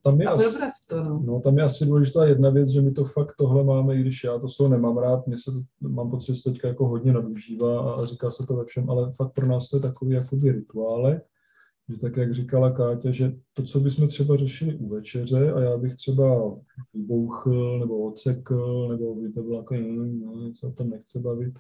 [0.03, 1.23] tam je, asi, to, no.
[1.25, 4.25] no, tam je asi důležitá jedna věc, že my to fakt tohle máme, i když
[4.25, 7.13] já to slovo nemám rád, mě se to, mám pocit, že se teďka jako hodně
[7.13, 10.53] nadužívá a říká se to ve všem, ale fakt pro nás to je takový jakoby
[10.53, 11.21] rituále,
[11.89, 15.77] že tak, jak říkala Káťa, že to, co bychom třeba řešili u večeře a já
[15.77, 16.57] bych třeba
[16.95, 21.55] vybouchl nebo odsekl, nebo by to bylo jako, no, se o tom nechce bavit,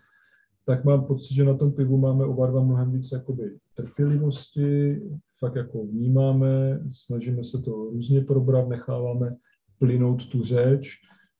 [0.64, 5.02] tak mám pocit, že na tom pivu máme oba dva mnohem víc jakoby trpělivosti,
[5.38, 9.36] fakt jako vnímáme, snažíme se to různě probrat, necháváme
[9.78, 10.90] plynout tu řeč.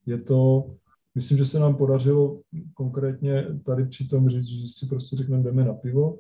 [0.07, 0.71] Je to,
[1.15, 2.41] myslím, že se nám podařilo
[2.75, 6.19] konkrétně tady při tom říct, že si prostě řekneme, jdeme na pivo,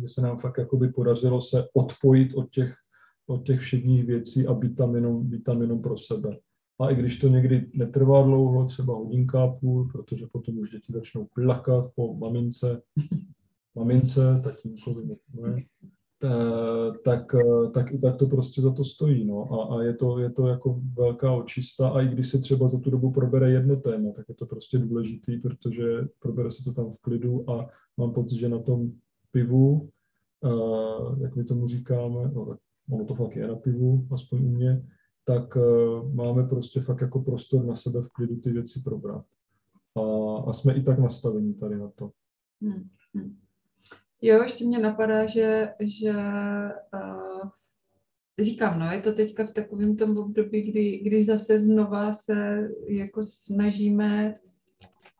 [0.00, 2.74] že se nám fakt jakoby podařilo se odpojit od těch,
[3.26, 6.38] od těch všedních věcí a být tam jenom, být tam jenom pro sebe.
[6.80, 10.92] A i když to někdy netrvá dlouho, třeba hodinka a půl, protože potom už děti
[10.92, 12.82] začnou plakat po mamince,
[13.74, 15.62] mamince, tatínkovi, ne,
[17.04, 17.34] tak,
[17.74, 19.24] tak i tak to prostě za to stojí.
[19.24, 19.52] No.
[19.52, 22.80] A, a je, to, je to jako velká očista a i když se třeba za
[22.80, 26.90] tu dobu probere jedno téma, tak je to prostě důležitý, protože probere se to tam
[26.90, 28.92] v klidu a mám pocit, že na tom
[29.30, 29.90] pivu,
[30.40, 32.58] uh, jak my tomu říkáme, no tak
[32.90, 34.86] ono to fakt je na pivu, aspoň u mě,
[35.24, 35.58] tak
[36.12, 39.24] máme prostě fakt jako prostor na sebe v klidu ty věci probrat.
[39.96, 40.02] A,
[40.48, 42.10] a jsme i tak nastavení tady na to.
[42.62, 43.36] Hmm.
[44.24, 46.12] Jo, ještě mě napadá, že, že
[46.94, 47.50] uh,
[48.38, 53.24] říkám, no, je to teďka v takovém tom období, kdy, kdy zase znova se jako
[53.24, 54.38] snažíme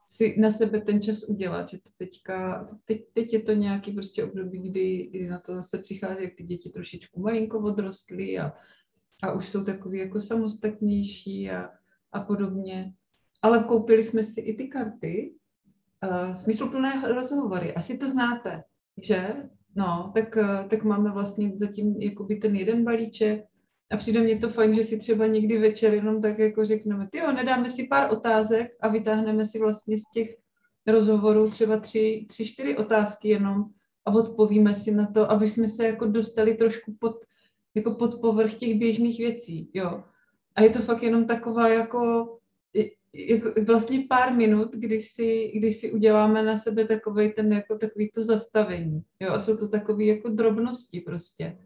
[0.06, 4.24] si na sebe ten čas udělat, že to teďka, teď, teď je to nějaký prostě
[4.24, 8.52] období, kdy, kdy na to zase přichází, jak ty děti trošičku malinko odrostly a,
[9.22, 11.70] a už jsou takový jako samostatnější a,
[12.12, 12.94] a podobně.
[13.42, 15.34] Ale koupili jsme si i ty karty,
[16.04, 17.74] uh, smysluplné rozhovory.
[17.74, 18.62] Asi to znáte
[19.02, 19.34] že?
[19.76, 23.44] No, tak, eh, tak máme vlastně zatím jakoby ten jeden balíček
[23.92, 27.32] a přijde mně to fajn, že si třeba někdy večer jenom tak jako řekneme, jo,
[27.32, 30.36] nedáme si pár otázek a vytáhneme si vlastně z těch
[30.86, 33.64] rozhovorů třeba tři, tři, čtyři otázky jenom
[34.04, 37.16] a odpovíme si na to, aby jsme se jako dostali trošku pod,
[37.74, 40.04] jako pod povrch těch běžných věcí, jo.
[40.54, 42.28] A je to fakt jenom taková jako
[43.14, 48.10] jako vlastně pár minut, kdy si, kdy si uděláme na sebe takový ten, jako takový
[48.10, 49.02] to zastavení.
[49.20, 51.58] Jo, a jsou to takové jako drobnosti prostě.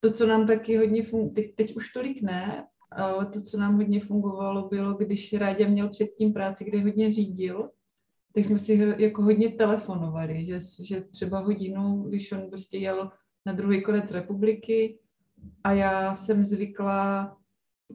[0.00, 3.76] To, co nám taky hodně fungovalo, teď, teď už tolik ne, ale to, co nám
[3.76, 7.70] hodně fungovalo, bylo, když Rádě měl předtím práci, kde hodně řídil,
[8.34, 13.10] tak jsme si jako hodně telefonovali, že, že třeba hodinu, když on prostě jel
[13.46, 14.98] na druhý konec republiky,
[15.64, 17.37] a já jsem zvykla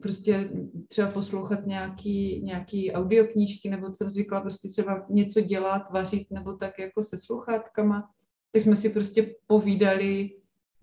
[0.02, 0.50] prostě
[0.88, 6.78] třeba poslouchat nějaký, nějaký audioknížky, nebo jsem zvykla prostě třeba něco dělat, vařit, nebo tak
[6.78, 8.10] jako se sluchátkama,
[8.52, 10.30] tak jsme si prostě povídali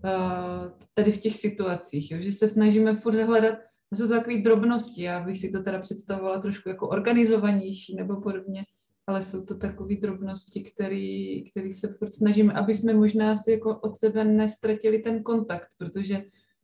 [0.04, 2.18] uh, tady v těch situacích, jo?
[2.22, 3.56] že se snažíme furt hledat,
[3.90, 8.22] to jsou to takové drobnosti, já bych si to teda představovala trošku jako organizovanější nebo
[8.22, 8.64] podobně,
[9.08, 13.80] ale jsou to takové drobnosti, které který se furt snažíme, aby jsme možná si jako
[13.80, 16.24] od sebe nestratili ten kontakt, protože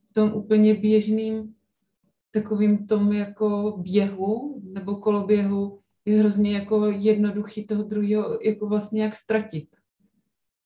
[0.10, 1.54] v tom úplně běžným
[2.42, 9.16] takovým tom jako běhu nebo koloběhu je hrozně jako jednoduchý toho druhého jako vlastně jak
[9.16, 9.68] ztratit.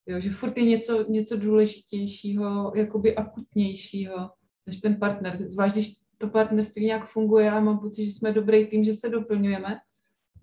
[0.06, 4.30] Jo, že furt je něco, něco důležitějšího, jakoby akutnějšího,
[4.68, 5.38] než ten partner.
[5.50, 9.10] Zvlášť, když to partnerství nějak funguje a mám pocit, že jsme dobrý tým, že se
[9.10, 9.78] doplňujeme,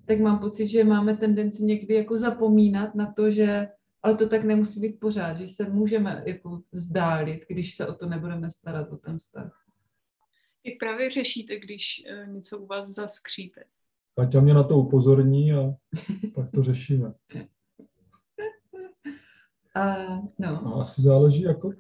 [0.07, 3.69] tak mám pocit, že máme tendenci někdy jako zapomínat na to, že
[4.03, 8.07] ale to tak nemusí být pořád, že se můžeme jako vzdálit, když se o to
[8.07, 9.68] nebudeme starat, o ten vztah.
[10.69, 13.61] Jak právě řešíte, když uh, něco u vás zaskřípe?
[14.15, 15.75] Kaťa mě na to upozorní a
[16.35, 17.15] pak to řešíme.
[19.77, 20.67] Uh, no.
[20.67, 21.73] A asi záleží, jako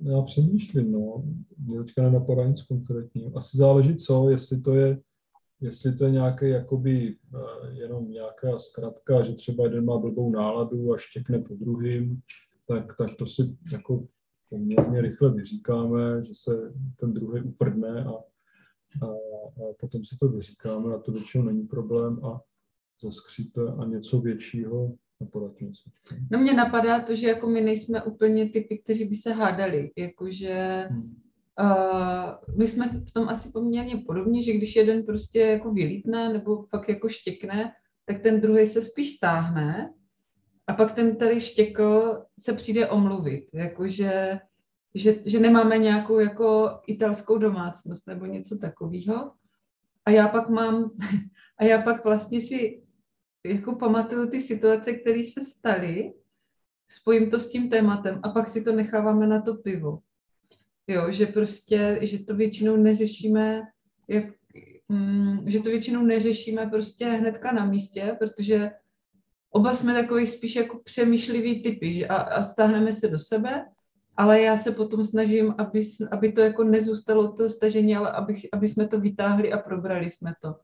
[0.00, 1.24] já přemýšlím, no.
[1.58, 3.36] Mě teďka nenapadá nic konkrétního.
[3.36, 5.00] Asi záleží co, jestli to je,
[5.60, 10.92] jestli to je nějaký jakoby uh, jenom nějaká zkratka, že třeba jeden má blbou náladu
[10.92, 12.20] a štěkne po druhým,
[12.68, 14.06] tak, tak to si jako
[14.50, 18.33] poměrně rychle vyříkáme, že se ten druhý uprdne a,
[19.02, 22.40] a, a potom si to vyříkáme a to většinou není problém a
[23.02, 24.94] zaskřípe a něco většího
[25.60, 25.90] něco.
[26.30, 30.86] No mě napadá to, že jako my nejsme úplně typy, kteří by se hádali, jakože
[30.90, 31.14] hmm.
[31.60, 36.62] Uh, my jsme v tom asi poměrně podobně, že když jeden prostě jako vylítne nebo
[36.62, 37.72] fakt jako štěkne,
[38.06, 39.94] tak ten druhý se spíš stáhne
[40.66, 44.38] a pak ten tady štěkl se přijde omluvit, jakože
[44.94, 49.32] že, že nemáme nějakou jako italskou domácnost nebo něco takového.
[50.04, 50.90] A já pak mám,
[51.58, 52.82] a já pak vlastně si
[53.46, 56.12] jako pamatuju ty situace, které se staly,
[56.88, 59.98] spojím to s tím tématem a pak si to necháváme na to pivo.
[60.86, 63.62] Jo, že prostě, že to většinou neřešíme,
[64.08, 64.24] jak,
[64.88, 68.70] mm, že to většinou neřešíme prostě hnedka na místě, protože
[69.50, 73.64] oba jsme takový spíš jako přemýšlivý typy a, a stáhneme se do sebe
[74.16, 78.68] ale já se potom snažím, aby, aby to jako nezůstalo to stažení, ale aby, aby
[78.68, 80.54] jsme to vytáhli a probrali jsme to.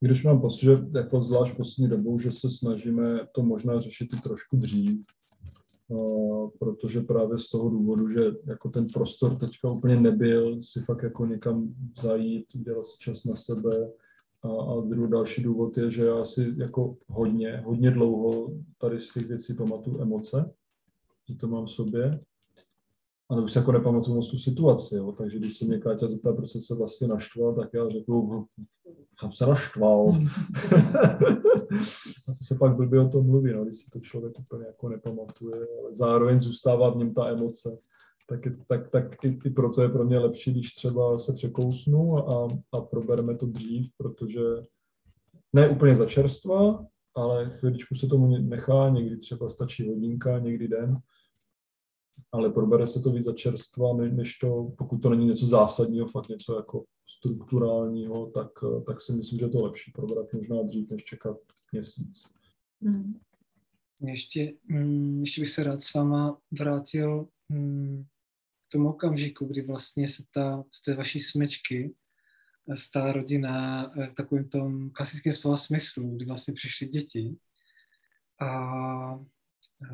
[0.00, 4.20] Když mám pocit, že jako zvlášť poslední dobou, že se snažíme to možná řešit i
[4.20, 5.06] trošku dřív,
[6.58, 11.26] protože právě z toho důvodu, že jako ten prostor teďka úplně nebyl, si fakt jako
[11.26, 13.90] někam zajít, udělat si čas na sebe.
[14.42, 19.12] A, a druhý další důvod je, že já si jako hodně, hodně dlouho tady z
[19.12, 20.50] těch věcí pamatuju emoce,
[21.28, 22.20] že to mám v sobě
[23.28, 25.12] ale už se jako nepamatuju moc tu situaci, jo.
[25.12, 28.46] takže když se mě Káťa zeptá, proč se vlastně naštval, tak já řeknu, no,
[29.18, 30.12] jsem se naštval.
[32.28, 34.88] a to se pak blbě o tom mluví, no, když si to člověk úplně jako
[34.88, 37.78] nepamatuje, ale zároveň zůstává v něm ta emoce.
[38.28, 42.48] Tak, tak, tak i, i proto je pro mě lepší, když třeba se překousnu a,
[42.72, 44.40] a probereme to dřív, protože
[45.52, 50.98] ne úplně za čerstva, ale chvíličku se tomu nechá, někdy třeba stačí hodinka, někdy den,
[52.34, 56.28] ale probere se to víc za čerstva, než to, pokud to není něco zásadního, fakt
[56.28, 58.48] něco jako strukturálního, tak,
[58.86, 61.36] tak si myslím, že je to lepší probrat možná dřív, než čekat
[61.72, 62.22] měsíc.
[62.82, 63.20] Hmm.
[64.00, 68.04] Ještě, mm, ještě bych se rád s váma vrátil mm,
[68.68, 71.94] k tomu okamžiku, kdy vlastně se ta, z té vaší smečky
[72.74, 77.36] stala rodina v takovém tom klasickém slova smyslu, kdy vlastně přišly děti.
[78.40, 79.24] A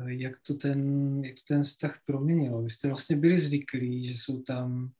[0.05, 0.79] jak to ten,
[1.25, 2.61] jak to ten vztah proměnilo.
[2.61, 4.91] Vy jste vlastně byli zvyklí, že jsou tam,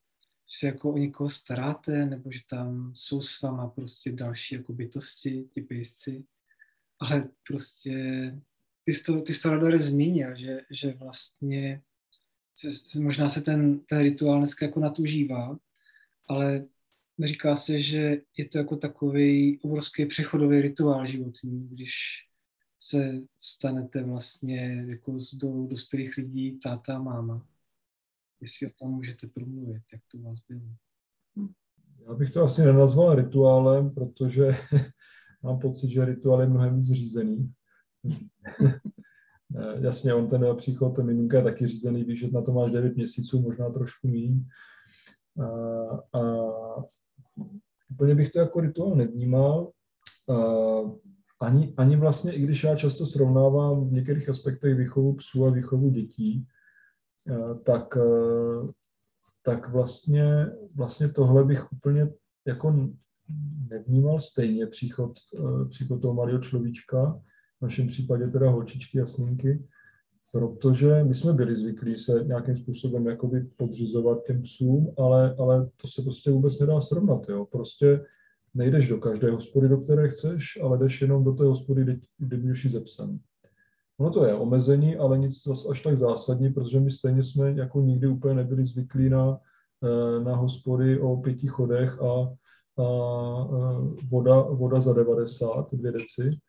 [0.52, 4.74] že se jako o někoho staráte, nebo že tam jsou s váma prostě další jako
[4.74, 6.24] bytosti, ty pejsci,
[7.00, 7.96] ale prostě
[8.84, 11.82] ty jsi to, ty jsi to zmínil, že, že vlastně
[12.56, 15.58] se, možná se ten, ten rituál dneska jako natužívá,
[16.28, 16.68] ale
[17.24, 22.26] říká se, že je to jako takový obrovský přechodový rituál životní, když
[22.84, 27.48] se stanete vlastně jako z do, dospělých lidí táta a máma.
[28.42, 30.62] Jestli o tom můžete promluvit, jak to u vás bylo.
[32.08, 34.50] Já bych to asi nenazval rituálem, protože
[35.44, 37.54] mám pocit, že rituál je mnohem víc řízený.
[39.82, 42.96] Jasně, on ten příchod, ten miminka je taky řízený, víš, že na to máš 9
[42.96, 44.46] měsíců, možná trošku méně.
[45.42, 46.22] A, a
[47.92, 49.72] úplně bych to jako rituál nevnímal.
[50.30, 50.36] A,
[51.42, 55.90] ani, ani vlastně, i když já často srovnávám v některých aspektech výchovu psů a výchovu
[55.90, 56.48] dětí,
[57.30, 58.72] eh, tak, eh,
[59.44, 62.10] tak vlastně, vlastně tohle bych úplně
[62.48, 62.90] jako
[63.70, 67.22] nevnímal stejně příchod, eh, příchod toho malého človíčka,
[67.60, 69.64] v našem případě teda holčičky Jasminky,
[70.32, 75.88] protože my jsme byli zvyklí se nějakým způsobem jakoby podřizovat těm psům, ale, ale to
[75.88, 77.30] se prostě vůbec nedá srovnat.
[77.30, 77.46] Jo.
[77.46, 78.06] Prostě
[78.54, 82.38] nejdeš do každé hospody, do které chceš, ale jdeš jenom do té hospody, kde, kde
[82.38, 82.76] můžeš jít.
[84.00, 87.82] Ono to je omezení, ale nic zas až tak zásadní, protože my stejně jsme jako
[87.82, 89.38] nikdy úplně nebyli zvyklí na,
[89.84, 92.34] eh, na hospody o pěti chodech a,
[92.82, 92.88] a
[94.10, 96.40] voda, voda za 90, dvě deci.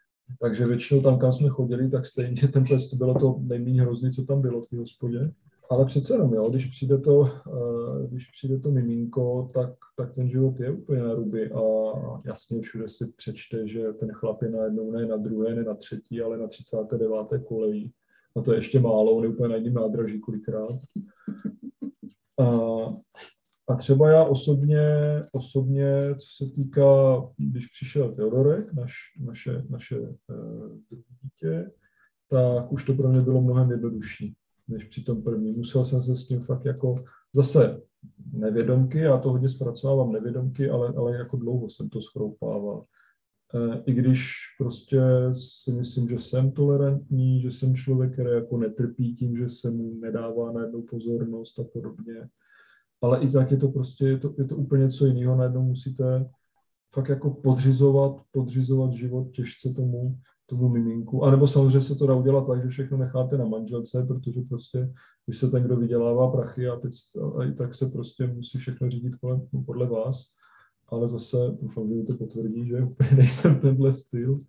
[0.40, 4.12] Takže většinou tam, kam jsme chodili, tak stejně ten pes, to bylo to nejméně hrozný,
[4.12, 5.30] co tam bylo v té hospodě.
[5.73, 10.29] Ale přece jenom, jo, když přijde to, eh, když přijde to miminko, tak, tak ten
[10.29, 11.62] život je úplně na ruby a
[12.25, 16.20] jasně všude si přečte, že ten chlap je najednou ne na druhé, ne na třetí,
[16.20, 17.39] ale na 39.
[17.45, 17.93] kolejí.
[18.37, 20.79] A to je ještě málo, on je úplně na jedním nádraží kolikrát.
[22.41, 22.47] A,
[23.68, 24.83] a třeba já osobně,
[25.33, 30.79] osobně, co se týká, když přišel Teodorek, naš, naše, naše uh,
[31.23, 31.70] dítě,
[32.31, 34.37] tak už to pro mě bylo mnohem jednodušší
[34.69, 35.57] než při tom prvním.
[35.57, 36.95] Musel jsem se s tím fakt jako
[37.35, 37.81] zase
[38.33, 42.85] nevědomky, já to hodně zpracovávám nevědomky, ale, ale jako dlouho jsem to schroupával.
[43.55, 45.01] E, I když prostě
[45.35, 49.95] si myslím, že jsem tolerantní, že jsem člověk, který jako netrpí tím, že se mu
[49.95, 52.29] nedává najednou pozornost a podobně.
[53.03, 55.37] Ale i tak je to prostě, je to, je to úplně něco jiného.
[55.37, 56.31] Najednou musíte
[56.95, 60.19] fakt jako podřizovat, podřizovat život těžce tomu,
[60.53, 61.24] tomu miminku.
[61.24, 64.92] A nebo samozřejmě se to dá udělat tak, že všechno necháte na manželce, protože prostě,
[65.26, 66.92] když se ten, kdo vydělává prachy a, teď,
[67.38, 70.24] a i tak se prostě musí všechno řídit kolem, podle vás.
[70.88, 74.40] Ale zase doufám, že to potvrdí, že úplně nejsem tenhle styl.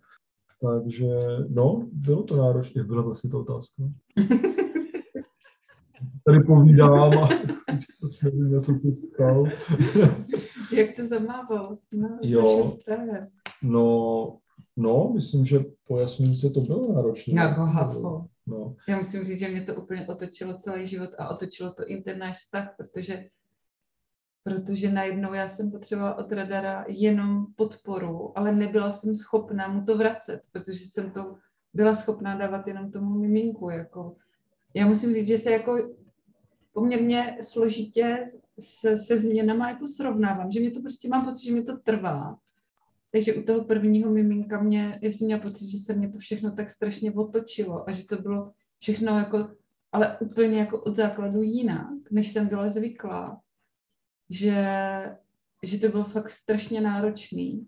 [0.62, 1.08] Takže
[1.48, 2.84] no, bylo to náročné.
[2.84, 3.82] Byla vlastně ta otázka?
[6.26, 7.28] Tady povídám a
[8.24, 9.44] nevím, já jsem to.
[10.72, 11.78] Jak to zamával?
[12.22, 12.76] Jo,
[13.62, 14.38] no,
[14.76, 17.42] No, myslím, že po Jasmínce to bylo náročné.
[17.42, 18.26] Jako hafo.
[18.46, 18.76] No.
[18.88, 22.18] Já musím říct, že mě to úplně otočilo celý život a otočilo to i ten
[22.18, 23.24] náš vztah, protože
[24.44, 29.96] protože najednou já jsem potřebovala od radara jenom podporu, ale nebyla jsem schopná mu to
[29.96, 31.36] vracet, protože jsem to
[31.74, 33.70] byla schopná dávat jenom tomu miminku.
[33.70, 34.16] Jako.
[34.74, 35.76] Já musím říct, že se jako
[36.72, 38.26] poměrně složitě
[38.60, 42.38] se, se změnama jako srovnávám, že mě to prostě mám pocit, že mi to trvá
[43.14, 46.50] takže u toho prvního miminka mě, já jsem měla pocit, že se mě to všechno
[46.52, 49.56] tak strašně otočilo a že to bylo všechno jako,
[49.92, 53.40] ale úplně jako od základu jinak, než jsem byla zvyklá.
[54.30, 54.56] Že,
[55.62, 57.66] že to bylo fakt strašně náročný.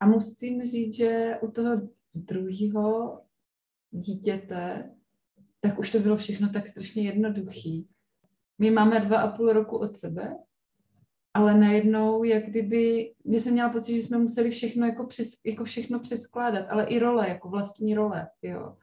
[0.00, 3.20] A musím říct, že u toho druhého
[3.90, 4.90] dítěte,
[5.60, 7.88] tak už to bylo všechno tak strašně jednoduchý.
[8.58, 10.36] My máme dva a půl roku od sebe
[11.34, 15.64] ale najednou, jak kdyby, mě jsem měla pocit, že jsme museli všechno jako, přes, jako
[15.64, 18.76] všechno přeskládat, ale i role, jako vlastní role, jo.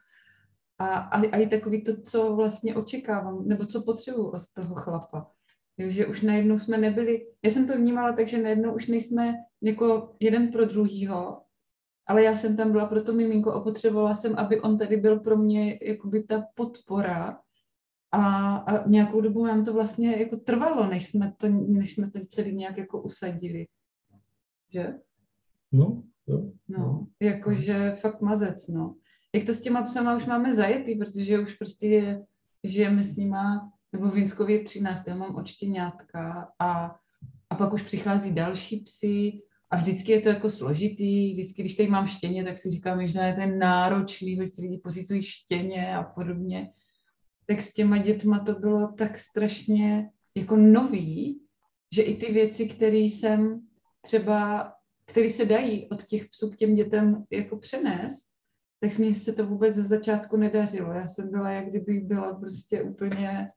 [0.80, 5.32] A, a, a i takový to, co vlastně očekávám, nebo co potřebuji od toho chlapa.
[5.78, 9.36] Jo, že už najednou jsme nebyli, já jsem to vnímala tak, že najednou už nejsme
[9.62, 11.42] jako jeden pro druhýho,
[12.08, 15.20] ale já jsem tam byla pro to miminko a potřebovala jsem, aby on tady byl
[15.20, 17.40] pro mě jakoby ta podpora,
[18.12, 22.20] a, a nějakou dobu nám to vlastně jako trvalo, než jsme to, než jsme to
[22.26, 23.68] celý nějak jako usadili.
[24.74, 24.94] Že?
[25.72, 26.52] No, jo.
[26.68, 28.96] No, jakože fakt mazec, no.
[29.36, 32.26] Jak to s těma psama už máme zajetý, protože už prostě je,
[32.64, 35.08] žijeme s nima, nebo v Vinskově 13.
[35.08, 36.96] Já mám očtěňátka a,
[37.50, 41.90] a pak už přichází další psy a vždycky je to jako složitý, vždycky, když tady
[41.90, 46.04] mám štěně, tak si říkám, že je ten náročný, protože si lidi pořizují štěně a
[46.04, 46.72] podobně
[47.48, 51.42] tak s těma dětma to bylo tak strašně jako nový,
[51.96, 53.62] že i ty věci, které jsem
[54.02, 54.72] třeba,
[55.06, 58.28] které se dají od těch psů k těm dětem jako přenést,
[58.80, 60.92] tak mně se to vůbec ze začátku nedařilo.
[60.92, 63.52] Já jsem byla, jak kdybych byla prostě úplně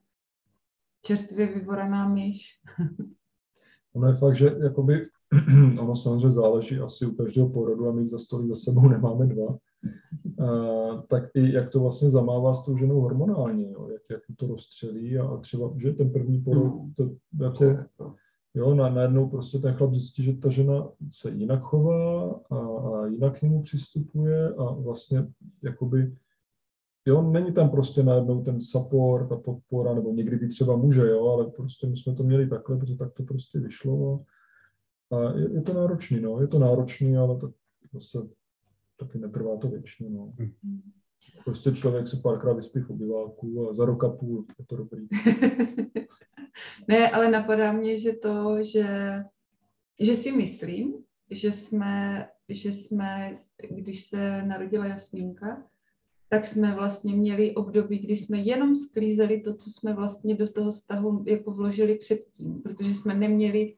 [1.03, 2.61] čerstvě vyvoraná myš.
[3.95, 5.03] Ono je fakt, že jakoby,
[5.81, 9.59] ono samozřejmě záleží asi u každého porodu a my za stolik za sebou nemáme dva,
[11.09, 13.89] tak i jak to vlastně zamává s tou ženou hormonálně, jo?
[13.93, 16.95] Jak, jak to rozstřelí a, třeba, že ten první porod, mm.
[16.95, 17.11] to,
[17.45, 18.15] jako,
[18.55, 23.07] jo, na, najednou prostě ten chlap zjistí, že ta žena se jinak chová a, a
[23.07, 25.27] jinak k němu přistupuje a vlastně
[25.63, 26.17] jakoby,
[27.07, 31.29] jo, není tam prostě najednou ten support, ta podpora, nebo někdy by třeba může, jo,
[31.29, 34.25] ale prostě my jsme to měli takhle, protože tak to prostě vyšlo
[35.11, 37.51] a, a je, je to náročný, no, je to náročný, ale tak
[37.93, 38.19] zase
[39.01, 40.11] taky netrvá to věčně.
[40.11, 40.33] No.
[40.39, 40.93] Hmm.
[41.45, 45.07] Prostě člověk se párkrát vyspí v obyváku a za rok a půl je to dobrý.
[46.89, 48.87] ne, ale napadá mě, že to, že,
[50.01, 53.39] že si myslím, že jsme, že jsme,
[53.71, 55.67] když se narodila Jasmínka,
[56.29, 60.71] tak jsme vlastně měli období, kdy jsme jenom sklízeli to, co jsme vlastně do toho
[60.71, 63.77] vztahu jako vložili předtím, protože jsme neměli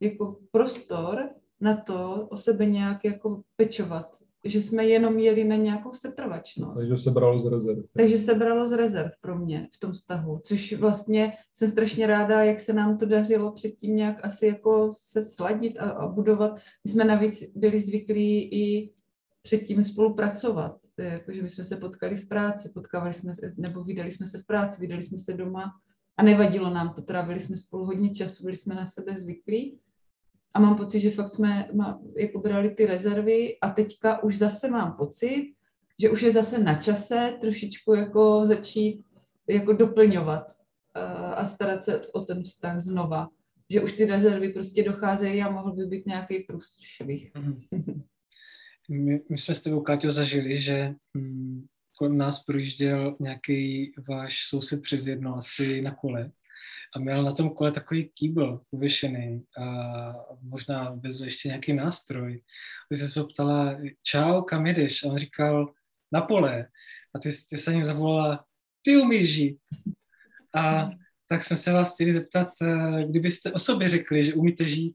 [0.00, 5.92] jako prostor na to o sebe nějak jako pečovat že jsme jenom jeli na nějakou
[5.92, 6.76] setrvačnost.
[6.76, 7.78] Takže se bralo z rezerv.
[7.96, 12.44] Takže se bralo z rezerv pro mě v tom vztahu, což vlastně jsem strašně ráda,
[12.44, 16.60] jak se nám to dařilo předtím nějak asi jako se sladit a, a budovat.
[16.84, 18.92] My jsme navíc byli zvyklí i
[19.42, 20.76] předtím spolupracovat.
[20.98, 24.46] Jakože my jsme se potkali v práci, potkávali jsme se, nebo vydali jsme se v
[24.46, 25.72] práci, vydali jsme se doma
[26.16, 29.78] a nevadilo nám to, trávili jsme spolu hodně času, byli jsme na sebe zvyklí
[30.58, 34.70] a mám pocit, že fakt jsme má, jako brali ty rezervy a teďka už zase
[34.70, 35.54] mám pocit,
[36.00, 39.04] že už je zase na čase trošičku jako začít
[39.48, 43.28] jako doplňovat uh, a starat se o ten vztah znova.
[43.70, 47.34] Že už ty rezervy prostě docházejí a mohl by být nějaký průšvih.
[47.34, 48.02] Mm-hmm.
[48.90, 51.66] My, my jsme s tebou, Káťo, zažili, že hm,
[51.98, 56.30] kolem nás projížděl nějaký váš soused přes jedno asi na kole
[56.96, 59.64] a měl na tom kole takový kýbl uvěšený a
[60.42, 62.42] možná vezl ještě nějaký nástroj.
[62.90, 65.04] Ty se se ptala, čau, kam jedeš?
[65.04, 65.72] A on říkal,
[66.12, 66.66] na pole.
[67.14, 68.44] A ty, ty se ním zavolala,
[68.82, 69.58] ty umíš žít.
[70.56, 70.90] A
[71.28, 74.94] tak jsme se vás chtěli zeptat, eh, kdybyste o sobě řekli, že umíte žít,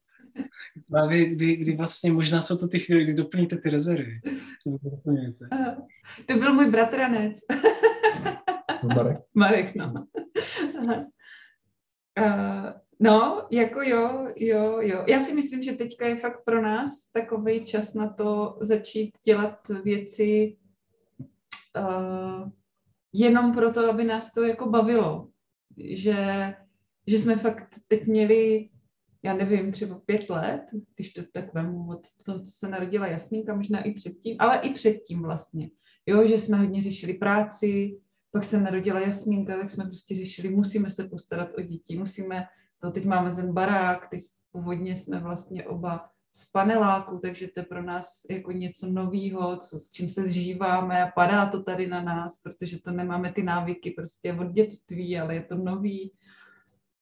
[0.89, 4.21] právě kdy, kdy vlastně možná jsou to ty chvíle, kdy doplníte ty rezervy.
[6.25, 7.39] To byl můj bratranec.
[8.95, 9.17] Marek.
[9.33, 10.07] Marek, no.
[12.19, 15.03] Uh, no, jako jo, jo, jo.
[15.07, 19.59] Já si myslím, že teďka je fakt pro nás takový čas na to začít dělat
[19.83, 20.57] věci
[21.77, 22.49] uh,
[23.13, 25.29] jenom proto, aby nás to jako bavilo.
[25.77, 26.53] Že,
[27.07, 28.69] že jsme fakt teď měli,
[29.23, 30.61] já nevím, třeba pět let,
[30.95, 34.73] když to tak vemu od toho, co se narodila Jasmínka, možná i předtím, ale i
[34.73, 35.69] předtím vlastně.
[36.05, 37.97] Jo, že jsme hodně řešili práci,
[38.33, 42.45] pak se narodila Jasmínka, tak jsme prostě řešili, musíme se postarat o děti, musíme,
[42.79, 44.21] to teď máme ten barák, teď
[44.51, 49.79] původně jsme vlastně oba z paneláku, takže to je pro nás jako něco nového, co,
[49.79, 53.91] s čím se zžíváme a padá to tady na nás, protože to nemáme ty návyky
[53.91, 56.13] prostě od dětství, ale je to nový.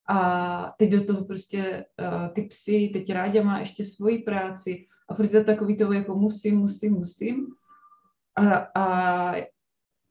[0.10, 5.14] A teď do toho prostě uh, ty psy, teď Ráďa má ještě svoji práci a
[5.14, 7.48] protože takový to jako musím, musím, musím.
[8.36, 9.36] A, a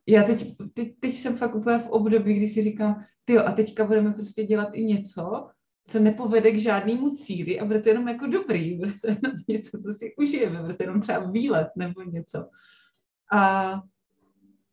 [0.07, 3.85] já teď, teď, teď jsem fakt úplně v období, kdy si říkám, ty a teďka
[3.85, 5.49] budeme prostě dělat i něco,
[5.87, 9.79] co nepovede k žádnému cíli a bude to jenom jako dobrý, bude to jenom něco,
[9.79, 12.49] co si užijeme, bude to jenom třeba výlet nebo něco.
[13.33, 13.73] A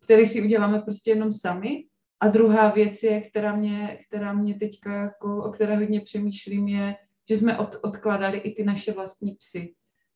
[0.03, 1.85] který si uděláme prostě jenom sami.
[2.19, 6.95] A druhá věc je, která mě, která mě teďka, jako, o které hodně přemýšlím, je,
[7.29, 9.73] že jsme od, odkladali i ty naše vlastní psy.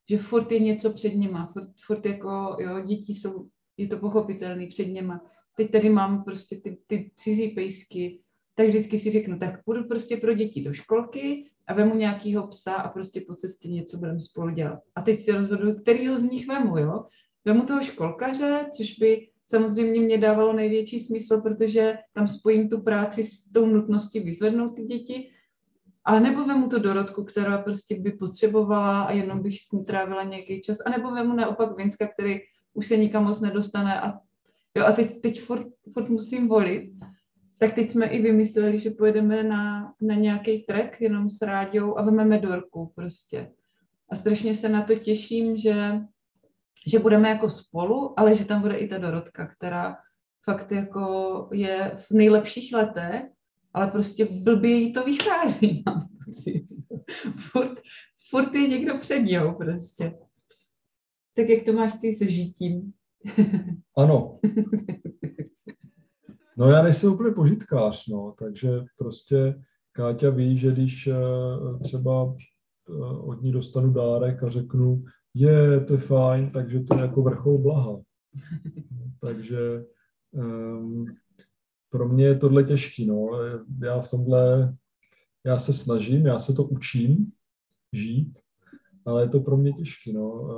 [0.09, 3.47] Že furt je něco před nima, furt, furt jako, jo, děti jsou
[3.77, 5.21] je to pochopitelný před něma.
[5.55, 8.19] Teď tady mám prostě ty, ty cizí pejsky,
[8.55, 12.73] tak vždycky si řeknu, tak půjdu prostě pro děti do školky a vemu nějakýho psa
[12.73, 14.79] a prostě po cestě něco budeme spolu dělat.
[14.95, 17.05] A teď si rozhoduju, kterýho z nich vemu, jo.
[17.45, 23.23] Vemu toho školkaře, což by samozřejmě mě dávalo největší smysl, protože tam spojím tu práci
[23.23, 25.29] s tou nutností vyzvednout ty děti,
[26.05, 30.23] a nebo vemu to Dorotku, která prostě by potřebovala a jenom bych s ní trávila
[30.23, 32.39] nějaký čas, a nebo vemu naopak Vinska, který
[32.73, 34.19] už se nikam moc nedostane a,
[34.77, 36.91] jo, a teď, teď furt, furt musím volit.
[37.57, 42.01] Tak teď jsme i vymysleli, že pojedeme na, na nějaký trek jenom s rádiou a
[42.01, 43.51] vememe Dorku prostě.
[44.09, 46.01] A strašně se na to těším, že,
[46.87, 49.97] že budeme jako spolu, ale že tam bude i ta Dorotka, která
[50.43, 53.23] fakt jako je v nejlepších letech,
[53.73, 56.67] ale prostě blbě jí to vychází, mám pocit.
[57.37, 57.79] Furt,
[58.29, 60.13] furt je někdo před ní prostě.
[61.35, 62.93] Tak jak to máš ty se žitím?
[63.97, 64.39] Ano.
[66.57, 69.55] No já nejsem úplně požitkář, no, takže prostě
[69.91, 71.15] Káťa ví, že když eh,
[71.83, 72.35] třeba
[72.89, 75.03] eh, od ní dostanu dárek a řeknu,
[75.33, 78.01] je, to je fajn, takže to je jako vrchol blaha.
[79.21, 79.85] takže
[80.31, 81.05] um,
[81.89, 83.29] pro mě je tohle těžký, no.
[83.81, 84.75] Já v tomhle,
[85.45, 87.31] já se snažím, já se to učím
[87.93, 88.39] žít,
[89.05, 90.49] ale je to pro mě těžký, no.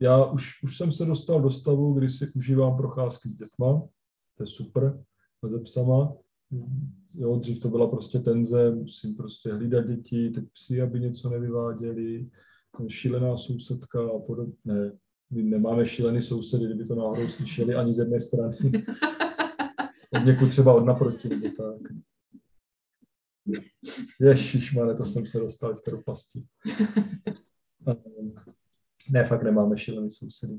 [0.00, 3.82] Já už, už jsem se dostal do stavu, kdy si užívám procházky s dětma,
[4.36, 5.04] to je super,
[5.42, 6.14] a ze psama.
[7.14, 12.30] Jo, dřív to byla prostě tenze, musím prostě hlídat děti, teď psi, aby něco nevyváděli,
[12.88, 14.92] šílená sousedka a podobně.
[15.30, 18.56] my nemáme šílený sousedy, kdyby to náhodou slyšeli ani z jedné strany.
[20.10, 21.92] Od někud třeba od naproti, nebo tak.
[24.20, 26.46] Ježišmane, to jsem se dostal teďka do pasti.
[29.10, 30.54] ne, fakt nemáme šílený sousedy.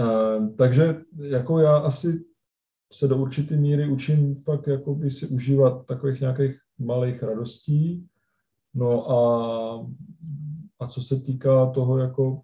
[0.00, 2.24] Uh, takže jako já asi
[2.92, 8.06] se do určité míry učím fakt jako by si užívat takových nějakých malých radostí.
[8.74, 9.86] No a,
[10.80, 12.42] a co se týká toho jako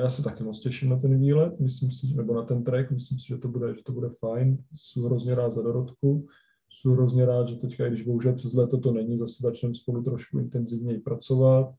[0.00, 3.18] já se taky moc těším na ten výlet, myslím si, nebo na ten track, myslím
[3.18, 4.58] si, že to bude, že to bude fajn.
[4.72, 6.26] Jsem hrozně rád za Dorotku,
[6.70, 10.02] jsem hrozně rád, že teďka, i když bohužel přes léto to není, zase začneme spolu
[10.02, 11.74] trošku intenzivněji pracovat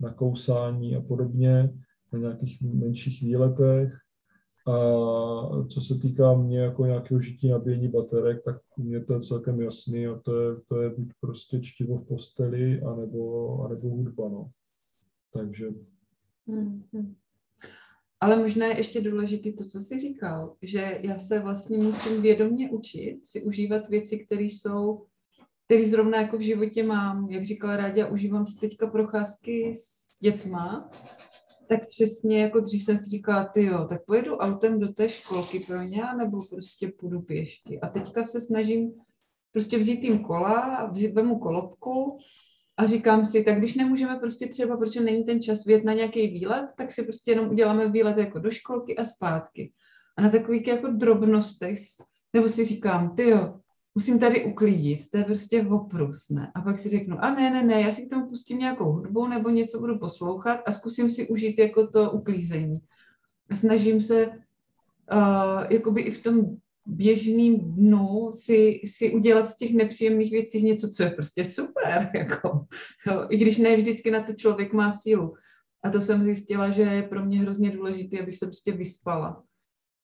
[0.00, 1.74] na kousání a podobně,
[2.12, 3.92] na nějakých menších výletech.
[4.66, 4.72] A
[5.68, 10.06] co se týká mě jako nějakého žití nabíjení baterek, tak mě to je celkem jasný
[10.06, 14.50] a to je, to je buď prostě čtivo v posteli, anebo, anebo hudba, no.
[15.32, 15.68] Takže...
[16.48, 17.14] Mm-hmm.
[18.20, 22.70] Ale možná je ještě důležité to, co jsi říkal, že já se vlastně musím vědomě
[22.70, 25.06] učit si užívat věci, které jsou,
[25.64, 27.30] které zrovna jako v životě mám.
[27.30, 30.90] Jak říkala Ráďa, užívám si teďka procházky s dětma,
[31.70, 35.60] tak přesně jako dřív jsem si říkala, ty jo, tak pojedu autem do té školky
[35.60, 37.80] pro ně, nebo prostě půjdu pěšky.
[37.80, 38.92] A teďka se snažím
[39.52, 42.16] prostě vzít jim kola, vzít, vemu kolobku
[42.76, 46.28] a říkám si, tak když nemůžeme prostě třeba, protože není ten čas vyjet na nějaký
[46.28, 49.72] výlet, tak si prostě jenom uděláme výlet jako do školky a zpátky.
[50.16, 51.78] A na takových jako drobnostech,
[52.32, 53.60] nebo si říkám, ty jo,
[53.94, 56.52] musím tady uklidit, to je prostě oprus, ne?
[56.54, 59.26] A pak si řeknu, a ne, ne, ne, já si k tomu pustím nějakou hudbu
[59.26, 62.78] nebo něco budu poslouchat a zkusím si užít jako to uklízení.
[63.50, 64.34] A snažím se uh,
[65.70, 71.02] jakoby i v tom běžným dnu si, si udělat z těch nepříjemných věcí něco, co
[71.02, 72.66] je prostě super, jako,
[73.06, 75.34] jo, i když ne vždycky na to člověk má sílu.
[75.82, 79.42] A to jsem zjistila, že je pro mě hrozně důležité, abych se prostě vyspala.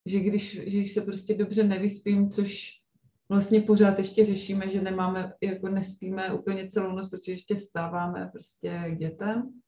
[0.06, 2.80] Že když, že když se prostě dobře nevyspím, což
[3.28, 8.84] vlastně pořád ještě řešíme, že nemáme, jako nespíme úplně celou noc, protože ještě stáváme prostě
[8.88, 9.60] k dětem,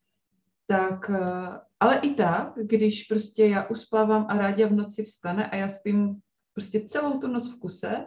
[0.67, 5.57] tak, eh, ale i tak, když prostě já uspávám a rádi v noci vstane a
[5.57, 6.21] já spím
[6.53, 8.07] prostě celou tu noc v kuse,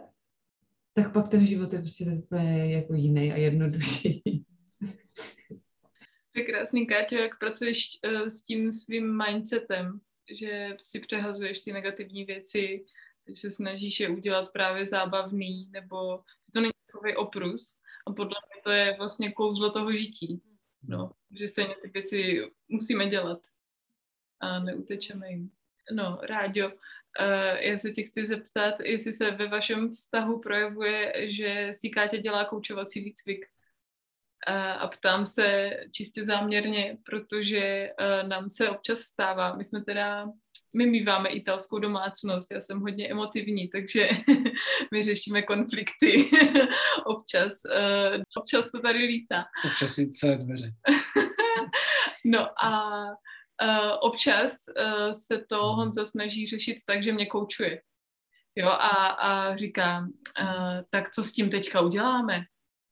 [0.94, 4.22] tak pak ten život je prostě úplně jako jiný a jednodušší.
[6.32, 10.00] To je krásný, Káťo, jak pracuješ uh, s tím svým mindsetem,
[10.38, 12.84] že si přehazuješ ty negativní věci,
[13.28, 17.76] že se snažíš je udělat právě zábavný, nebo že to není takový oprus.
[18.06, 20.42] A podle mě to je vlastně kouzlo toho žití.
[20.82, 23.38] No, že stejně ty věci musíme dělat
[24.40, 25.50] a neutečeme jim.
[25.92, 26.72] No, Ráďo,
[27.20, 32.18] Uh, já se tě chci zeptat, jestli se ve vašem vztahu projevuje, že si Kátě
[32.18, 33.46] dělá koučovací výcvik.
[34.48, 40.32] Uh, a ptám se čistě záměrně, protože uh, nám se občas stává, my jsme teda,
[40.76, 44.08] my míváme italskou domácnost, já jsem hodně emotivní, takže
[44.92, 46.30] my řešíme konflikty
[47.06, 47.52] občas.
[47.64, 49.44] Uh, občas to tady lítá.
[49.64, 50.72] Občas i celé dveře.
[52.24, 53.02] no a
[53.62, 55.76] uh, občas uh, se to mhm.
[55.76, 57.82] Honza snaží řešit tak, že mě koučuje.
[58.56, 62.44] Jo, a, a říká, uh, tak co s tím teďka uděláme?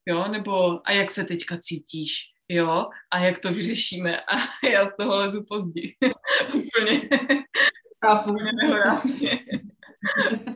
[0.08, 2.14] Jo, nebo a jak se teďka cítíš?
[2.52, 4.20] Jo, a jak to vyřešíme?
[4.20, 4.36] A
[4.72, 5.82] já z toho lezu pozdě.
[6.48, 7.08] Úplně.
[8.04, 8.30] Chápu.
[8.30, 9.30] Úplně nehorázně.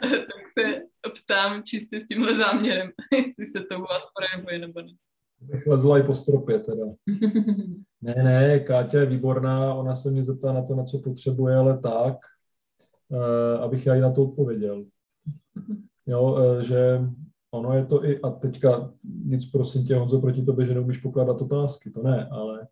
[0.01, 0.83] tak se
[1.25, 4.93] ptám čistě s tímhle záměrem, jestli se to u vás projevuje nebo ne.
[5.41, 6.85] Bych lezla i po stropě teda.
[8.03, 11.79] Ne, ne, Káťa je výborná, ona se mě zeptá na to, na co potřebuje, ale
[11.79, 12.17] tak,
[13.09, 14.85] uh, abych já jí na to odpověděl.
[16.07, 17.01] Jo, uh, že
[17.55, 18.93] ono je to i, a teďka
[19.25, 22.69] nic prosím tě, Honzo, proti tobě, že neumíš pokládat otázky, to ne, ale,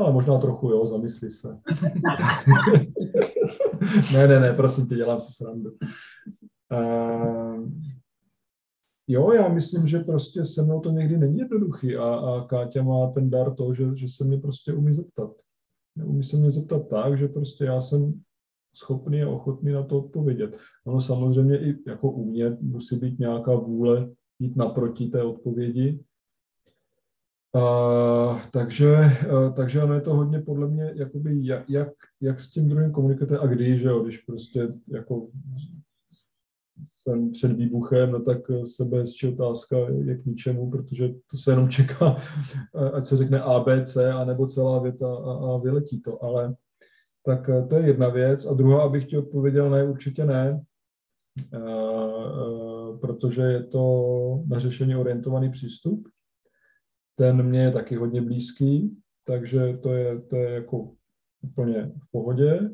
[0.00, 1.48] ale možná trochu, jo, zamysli se.
[4.12, 5.70] ne, ne, ne, prosím tě, dělám si srandu.
[6.72, 7.68] Uh,
[9.08, 13.10] Jo, já myslím, že prostě se mnou to někdy není jednoduchý a, a Káťa má
[13.10, 15.30] ten dar to, že, že se mě prostě umí zeptat.
[16.04, 18.22] Umí se mě zeptat tak, že prostě já jsem
[18.74, 20.58] schopný a ochotný na to odpovědět.
[20.84, 26.00] Ono samozřejmě i jako u mě musí být nějaká vůle jít naproti té odpovědi.
[27.54, 31.88] A, takže, a, takže ono je to hodně podle mě, jakoby jak, jak,
[32.20, 35.28] jak s tím druhým komunikujete a kdy, že jo, když prostě jako
[36.98, 41.68] jsem před výbuchem, no tak se bez otázka je k ničemu, protože to se jenom
[41.68, 42.16] čeká,
[42.92, 46.24] ať se řekne A, B, C, anebo celá věta a, a vyletí to.
[46.24, 46.54] Ale
[47.24, 48.46] tak eh, to je jedna věc.
[48.46, 50.64] A druhá, abych ti odpověděl, ne, určitě ne,
[51.52, 56.08] eh, eh, protože je to na řešení orientovaný přístup.
[57.16, 60.90] Ten mě je taky hodně blízký, takže to je, to je jako
[61.42, 62.70] úplně v pohodě.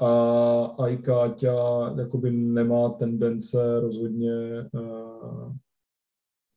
[0.00, 1.54] a, a i Káťa
[1.98, 4.32] jakoby nemá tendence rozhodně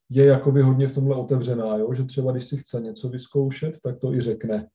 [0.09, 1.93] je jakoby hodně v tomhle otevřená, jo?
[1.93, 4.67] že třeba když si chce něco vyzkoušet, tak to i řekne.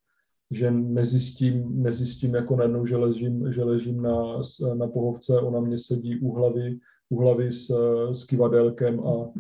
[0.50, 4.40] Že nezjistím, nezjistím jako najednou, že ležím, že ležím na,
[4.74, 6.78] na pohovce, ona mě sedí u hlavy,
[7.10, 7.70] u hlavy s,
[8.12, 9.32] s kivadelkem a,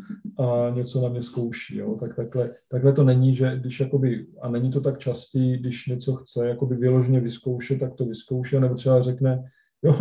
[0.44, 1.76] a něco na mě zkouší.
[1.76, 1.96] Jo?
[2.00, 6.14] Tak takhle, takhle to není, že když jakoby, a není to tak častý, když něco
[6.14, 9.44] chce jakoby vyloženě vyzkoušet, tak to vyzkouší, nebo třeba řekne,
[9.82, 9.98] jo,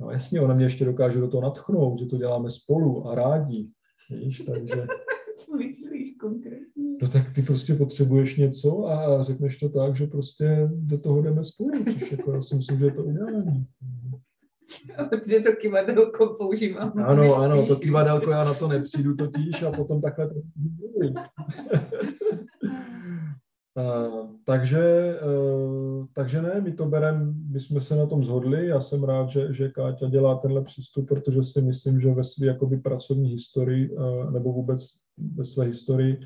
[0.00, 3.68] no jasně, ona mě ještě dokáže do toho natchnout, že to děláme spolu a rádi.
[4.10, 4.86] Víš, takže,
[5.36, 6.65] Co myslíš konkrétně?
[7.02, 11.44] No tak ty prostě potřebuješ něco a řekneš to tak, že prostě do toho jdeme
[11.44, 13.66] spolu, což jako já si myslím, že je to ideální.
[15.10, 16.92] Protože to kivadelko používám.
[17.04, 20.34] Ano, ano, to kivadelko já na to nepřijdu totiž a potom takhle to
[23.76, 28.80] Uh, takže, uh, takže ne, my to bereme, my jsme se na tom zhodli, já
[28.80, 32.76] jsem rád, že, že Káťa dělá tenhle přístup, protože si myslím, že ve své jakoby
[32.76, 34.86] pracovní historii uh, nebo vůbec
[35.34, 36.20] ve své historii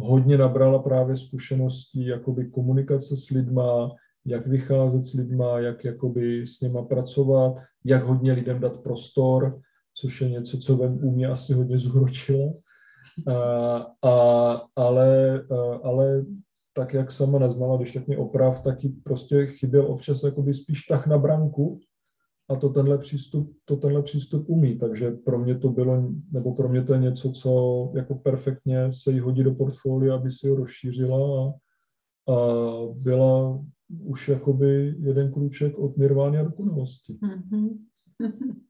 [0.00, 3.90] hodně nabrala právě zkušeností jakoby komunikace s lidma,
[4.26, 9.60] jak vycházet s lidma, jak jakoby s něma pracovat, jak hodně lidem dát prostor,
[9.94, 12.52] což je něco, co vem u mě asi hodně zúročilo.
[13.26, 15.42] A, a, ale,
[15.82, 16.24] ale
[16.72, 20.82] tak, jak sama neznala, když tak mě oprav, tak jí prostě chyběl občas jakoby spíš
[20.82, 21.80] tak na branku,
[22.50, 24.78] a to tenhle přístup, to tenhle přístup umí.
[24.78, 29.12] Takže pro mě to bylo, nebo pro mě to je něco, co jako perfektně se
[29.12, 31.52] jí hodí do portfolia, aby si ho rozšířila a,
[32.32, 32.36] a
[33.04, 33.64] byla
[34.04, 37.12] už jakoby jeden krůček od nirvány a dokonalosti.
[37.12, 37.78] Mm-hmm.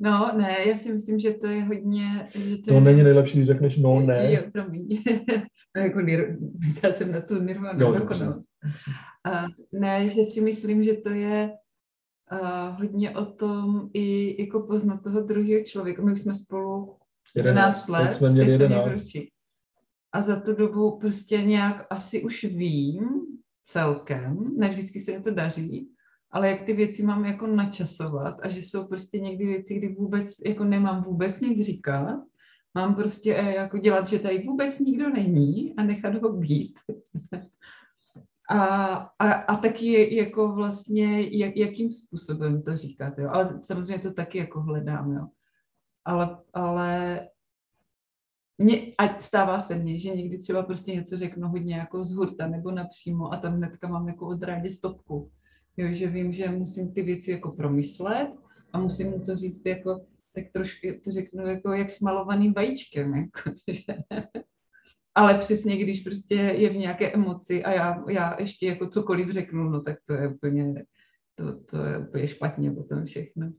[0.00, 2.28] No, ne, já si myslím, že to je hodně...
[2.30, 2.80] Že to, to je...
[2.80, 4.32] není nejlepší, když řekneš no, ne.
[4.32, 4.88] Jo, promiň.
[5.76, 6.38] no, jako nir...
[6.82, 8.48] já jsem na tu nirvánu dokonalost.
[9.72, 11.50] Ne, že si myslím, že to je
[12.32, 16.02] uh, hodně o tom i jako poznat toho druhého člověka.
[16.02, 16.96] My už jsme spolu
[17.34, 19.02] 11 let, jsme měli 11.
[20.12, 23.08] A za tu dobu prostě nějak asi už vím
[23.62, 25.88] celkem, ne vždycky se mi to daří,
[26.30, 30.34] ale jak ty věci mám jako načasovat a že jsou prostě někdy věci, kdy vůbec
[30.46, 32.20] jako nemám vůbec nic říkat,
[32.74, 36.78] mám prostě eh, jako dělat, že tady vůbec nikdo není a nechat ho být.
[38.48, 38.56] A,
[39.18, 43.28] a, a taky jako vlastně, jak, jakým způsobem to říkat, jo.
[43.32, 45.26] Ale samozřejmě to taky jako hledám, jo.
[46.04, 47.20] Ale, ale
[48.58, 52.46] mě, a stává se mně, že někdy třeba prostě něco řeknu hodně jako z hurta
[52.46, 55.30] nebo napřímo a tam hnedka mám jako odrádě stopku.
[55.76, 58.28] Jo, že vím, že musím ty věci jako promyslet
[58.72, 63.14] a musím mu to říct jako, tak trošku to řeknu jako jak s malovaným vajíčkem,
[63.14, 63.82] jako, že,
[65.18, 69.70] ale přesně, když prostě je v nějaké emoci a já, já ještě jako cokoliv řeknu,
[69.70, 70.84] no tak to je úplně,
[71.34, 73.52] to, to je úplně špatně potom všechno.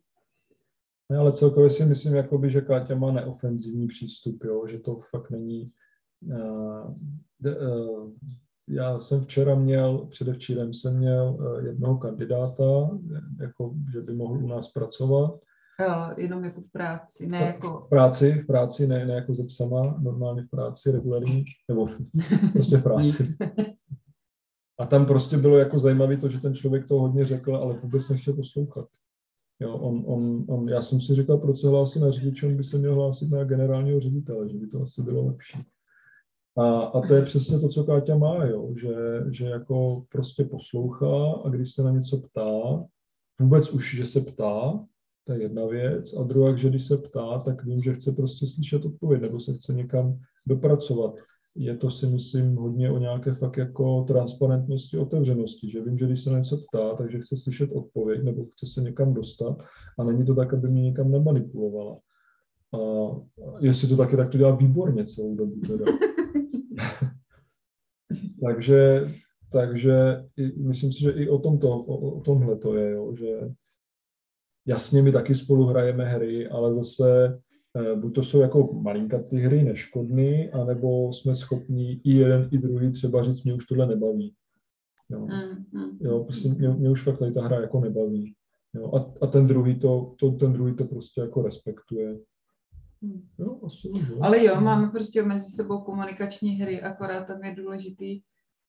[1.09, 4.67] Ne, ale celkově si myslím, jakoby, že Káťa má neofenzivní přístup, jo?
[4.67, 5.71] že to fakt není...
[6.21, 6.95] Uh,
[7.39, 8.11] de, uh,
[8.67, 12.99] já jsem včera měl, předevčírem jsem měl uh, jednoho kandidáta,
[13.39, 15.39] jako, že by mohl u nás pracovat
[15.79, 17.83] Jo, jenom jako v práci, ne jako...
[17.85, 21.87] V práci, v práci, ne, ne jako ze psama, normálně v práci, regulární, nebo
[22.53, 23.23] prostě v práci.
[24.79, 28.09] A tam prostě bylo jako zajímavé to, že ten člověk to hodně řekl, ale vůbec
[28.09, 28.87] nechtěl poslouchat.
[29.59, 32.63] Jo, on, on, on, já jsem si říkal, proč se hlásí na řidiče, on by
[32.63, 35.63] se měl hlásit na generálního ředitele, že by to asi bylo lepší.
[36.57, 38.95] A, a to je přesně to, co Káťa má, jo, že,
[39.29, 42.83] že jako prostě poslouchá a když se na něco ptá,
[43.39, 44.85] vůbec už, že se ptá,
[45.29, 46.13] to je jedna věc.
[46.13, 49.53] A druhá, že když se ptá, tak vím, že chce prostě slyšet odpověď nebo se
[49.53, 51.15] chce někam dopracovat.
[51.55, 56.21] Je to si myslím hodně o nějaké fakt jako transparentnosti, otevřenosti, že vím, že když
[56.21, 59.63] se na něco ptá, takže chce slyšet odpověď nebo chce se někam dostat
[59.99, 61.99] a není to tak, aby mě někam nemanipulovala.
[62.73, 62.79] A
[63.59, 65.85] jestli to taky, tak to dělá výborně celou dobu teda.
[68.45, 69.07] takže,
[69.51, 70.25] takže
[70.57, 73.49] myslím si, že i o, tomto, o, o tomhle to je, jo, že
[74.69, 77.39] Jasně, my taky spolu hrajeme hry, ale zase
[77.75, 82.91] eh, buď to jsou jako malinkatý hry, neškodný, anebo jsme schopni i jeden, i druhý
[82.91, 84.33] třeba říct, mě už tohle nebaví.
[85.09, 88.35] Jo, mm, mm, jo prostě mě, mě už fakt tady ta hra jako nebaví.
[88.73, 92.17] Jo, a, a ten druhý to, to, ten druhý to prostě jako respektuje.
[93.01, 93.21] Mm.
[93.39, 94.17] Jo, asi, jo.
[94.21, 98.21] Ale jo, máme prostě mezi sebou komunikační hry, akorát tam je důležitý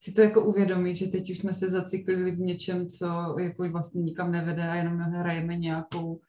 [0.02, 3.06] si to jako uvědomit, že teď už jsme se zaciklili v něčem, co
[3.38, 6.20] jako vlastně nikam nevede a jenom hrajeme nějakou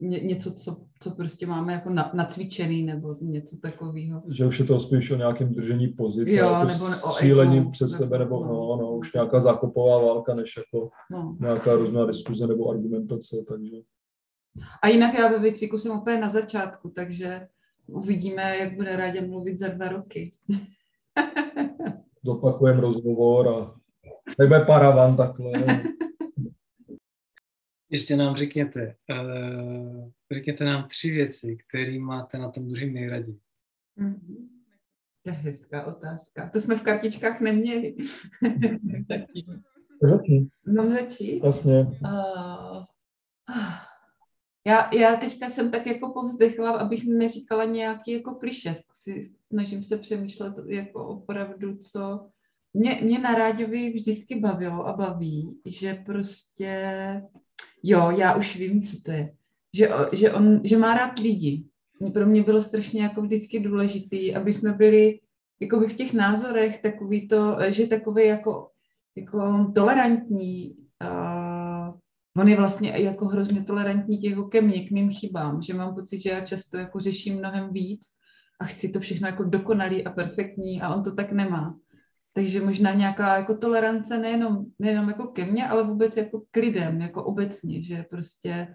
[0.00, 4.22] ně, něco, co, co prostě máme jako na, nacvičený nebo něco takového.
[4.28, 7.70] Že už je to spíš o nějakém držení pozice, Jo, jako nebo o střílení egu,
[7.70, 8.52] přes nebo- sebe, nebo no.
[8.52, 11.36] no, no, už nějaká zákopová válka, než jako No.
[11.40, 13.76] nějaká různá diskuze nebo argumentace, takže
[14.82, 17.48] A jinak já ve výcviku jsem úplně na začátku, takže
[17.86, 20.30] uvidíme, jak bude Rádě mluvit za dva roky.
[22.24, 23.74] zopakujeme rozhovor a
[24.38, 25.52] nebe paravan takhle.
[27.90, 33.38] Ještě nám řekněte, uh, řekněte nám tři věci, které máte na tom druhém nejraději.
[33.96, 34.48] Mhm.
[35.24, 36.50] To je hezká otázka.
[36.52, 37.96] To jsme v kartičkách neměli.
[40.02, 40.48] Začni.
[40.76, 41.44] Mám začít?
[41.44, 41.80] Jasně.
[41.80, 42.84] Uh,
[44.66, 48.74] já, já teďka jsem tak jako povzdechla, abych neříkala nějaký jako kliše.
[49.46, 52.26] Snažím se přemýšlet jako opravdu, co...
[52.74, 56.82] Mě, mě na Ráďovi vždycky bavilo a baví, že prostě...
[57.82, 59.32] Jo, já už vím, co to je.
[59.74, 61.64] Že, že, on, že má rád lidi.
[62.12, 65.20] Pro mě bylo strašně jako vždycky důležitý, aby jsme byli
[65.60, 68.68] jakoby v těch názorech takový to, že takový jako,
[69.16, 71.41] jako tolerantní, a
[72.36, 76.20] on je vlastně jako hrozně tolerantní jako ke mně, k mým chybám, že mám pocit,
[76.20, 78.06] že já často jako řeším mnohem víc
[78.60, 81.78] a chci to všechno jako dokonalý a perfektní a on to tak nemá.
[82.34, 87.00] Takže možná nějaká jako tolerance nejenom, nejenom jako ke mně, ale vůbec jako k lidem,
[87.00, 88.74] jako obecně, že prostě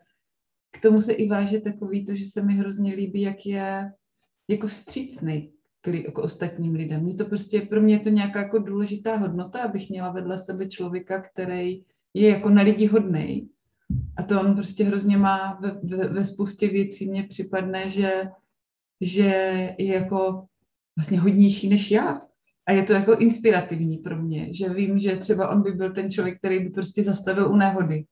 [0.72, 3.92] k tomu se i váže takový to, že se mi hrozně líbí, jak je
[4.48, 5.52] jako vstřícný
[5.82, 7.04] k, k ostatním lidem.
[7.04, 10.68] Mě to prostě, pro mě je to nějaká jako důležitá hodnota, abych měla vedle sebe
[10.68, 11.84] člověka, který
[12.18, 13.48] je jako na lidi hodnej.
[14.18, 17.10] A to on prostě hrozně má ve, ve, ve spoustě věcí.
[17.10, 18.24] Mně připadne, že,
[19.02, 19.24] že
[19.78, 20.46] je jako
[20.98, 22.22] vlastně hodnější než já.
[22.68, 26.12] A je to jako inspirativní pro mě, že vím, že třeba on by byl ten
[26.12, 28.06] člověk, který by prostě zastavil u nehody.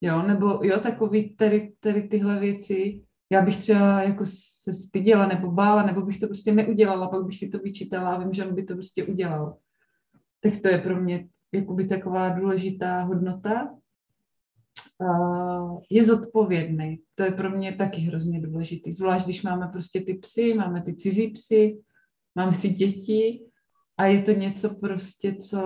[0.00, 4.24] Jo, nebo jo, takový tady, tady tyhle věci, já bych třeba jako
[4.62, 8.18] se styděla nebo bála, nebo bych to prostě neudělala, pak bych si to vyčítala a
[8.18, 9.56] vím, že on by to prostě udělal.
[10.40, 13.74] Tak to je pro mě jakoby taková důležitá hodnota.
[15.90, 17.00] Je zodpovědný.
[17.14, 18.92] To je pro mě taky hrozně důležitý.
[18.92, 21.78] Zvlášť, když máme prostě ty psy, máme ty cizí psy,
[22.34, 23.42] máme ty děti
[23.98, 25.62] a je to něco prostě, co,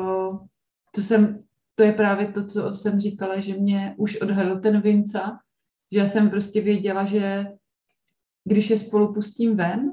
[0.94, 5.38] co jsem, to je právě to, co jsem říkala, že mě už odhalil ten Vinca,
[5.92, 7.46] že já jsem prostě věděla, že
[8.44, 9.90] když je spolu pustím ven,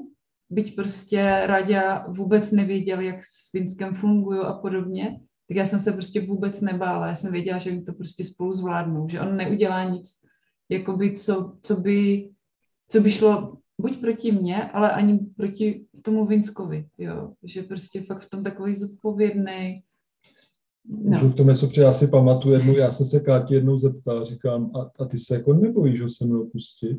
[0.50, 5.20] byť prostě Radia vůbec nevěděl, jak s Vinskem fungují a podobně,
[5.52, 7.06] tak já jsem se prostě vůbec nebála.
[7.06, 10.20] Já jsem věděla, že mi to prostě spolu zvládnou, že on neudělá nic,
[10.68, 12.30] jakoby co, co, by,
[12.88, 17.32] co by šlo buď proti mně, ale ani proti tomu Vinskovi, jo.
[17.42, 19.82] Že prostě fakt v tom takový zodpovědný.
[20.84, 24.70] Můžu k tomu něco já si pamatuju jednu, já jsem se Kátě jednou zeptal, říkám,
[24.76, 26.98] a, a ty se jako nebojíš ho se mnou pustit?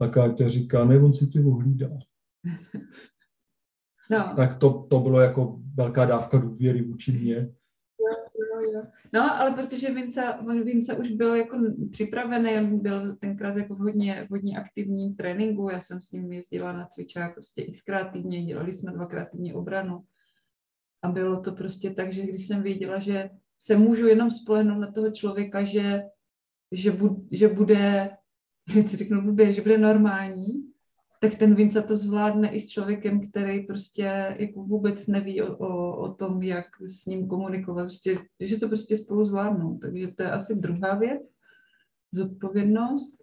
[0.00, 1.90] A Káťa říká, ne, on si tě ohlídá.
[4.10, 4.32] No.
[4.36, 7.12] Tak to, to bylo jako velká dávka důvěry vůči
[8.72, 8.82] jo.
[9.12, 11.58] No, ale protože Vince, on Vince už byl jako
[11.90, 16.72] připravený, on byl tenkrát jako v hodně, hodně aktivním tréninku, já jsem s ním jezdila
[16.72, 20.04] na cvičák prostě xkrát týdně, dělali jsme dvakrát týdně obranu.
[21.02, 24.92] A bylo to prostě tak, že když jsem věděla, že se můžu jenom spolehnout na
[24.92, 26.02] toho člověka, že,
[26.72, 28.10] že, bu, že bude,
[28.76, 30.57] jak řeknu blbě, že bude normální,
[31.20, 35.96] tak ten Vinca to zvládne i s člověkem, který prostě jako vůbec neví o, o,
[35.96, 39.78] o tom, jak s ním komunikovat, prostě, že to prostě spolu zvládnou.
[39.78, 41.22] Takže to je asi druhá věc,
[42.12, 43.22] zodpovědnost.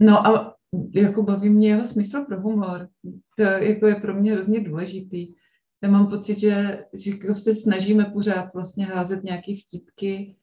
[0.00, 0.56] No a
[0.94, 2.88] jako baví mě jeho smysl pro humor.
[3.36, 5.34] To jako je pro mě hrozně důležitý.
[5.82, 10.36] Já mám pocit, že, že jako se snažíme pořád vlastně házet nějaký vtipky,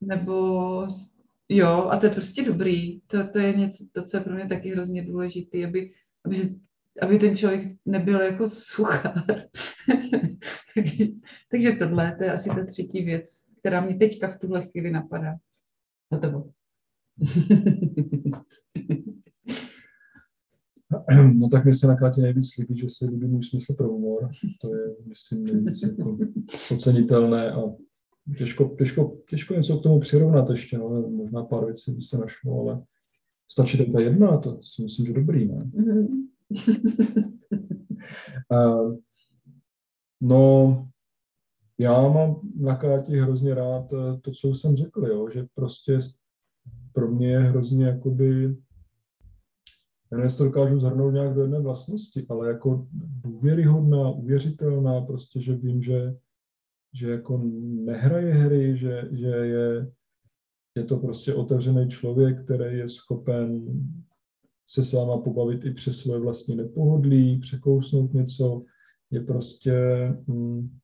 [0.00, 0.86] nebo
[1.48, 3.00] jo, a to je prostě dobrý.
[3.00, 5.92] To, to je něco, to, co je pro mě taky hrozně důležité, aby
[6.28, 6.36] aby,
[7.02, 9.24] aby ten člověk nebyl jako suchár.
[11.50, 15.36] Takže tohle, to je asi ta třetí věc, která mě teďka v tuhle chvíli napadá.
[16.12, 16.50] Hotovo.
[21.32, 24.30] No tak mi se na Kátě nejvíc líbí, že se líbí můj smysl pro humor.
[24.60, 26.18] To je, myslím, nejvíc jako
[26.74, 27.60] ocenitelné a
[28.38, 32.60] těžko, těžko, těžko něco k tomu přirovnat ještě, no, možná pár věcí by se našlo,
[32.60, 32.82] ale
[33.50, 35.70] stačí tak ta jedna, to si myslím, že dobrý, ne?
[38.52, 38.96] uh,
[40.20, 40.88] no,
[41.78, 43.92] já mám na Káti hrozně rád
[44.22, 45.98] to, co jsem řekl, jo, že prostě
[46.92, 48.56] pro mě je hrozně jakoby,
[50.12, 55.54] já nevím, to dokážu zhrnout nějak do jedné vlastnosti, ale jako důvěryhodná, uvěřitelná, prostě, že
[55.54, 56.14] vím, že,
[56.94, 57.42] že jako
[57.84, 59.92] nehraje hry, že, že je
[60.78, 63.64] je to prostě otevřený člověk, který je schopen
[64.66, 68.64] se s váma pobavit i přes svoje vlastní nepohodlí, překousnout něco,
[69.10, 69.74] je prostě,
[70.28, 70.78] hm,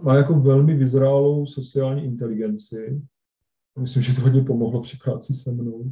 [0.00, 3.02] má jako velmi vyzrálou sociální inteligenci.
[3.78, 5.90] Myslím, že to hodně pomohlo při práci se mnou,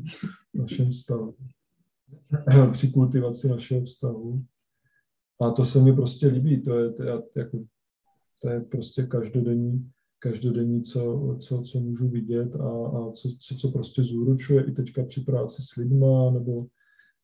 [0.54, 1.34] v našem vztahu,
[2.72, 4.44] při kultivaci našeho vztahu.
[5.40, 7.64] A to se mi prostě líbí, to je, to je, jako,
[8.42, 9.92] to je prostě každodenní,
[10.22, 15.04] každodenní, co, co, co můžu vidět a, a co, co, co prostě zúročuje i teďka
[15.04, 16.66] při práci s lidma, nebo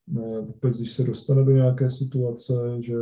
[0.06, 2.96] ne, vůbec, když se dostane do nějaké situace, že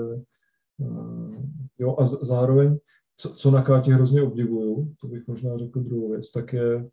[0.79, 1.35] uh,
[1.79, 2.79] jo, a z, zároveň,
[3.17, 6.89] co, co na Kátě hrozně obdivuju, to bych možná řekl druhou věc, tak je,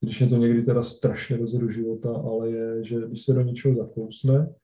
[0.00, 3.42] když mě to někdy teda strašně leze do života, ale je, že když se do
[3.42, 4.54] něčeho zakousne,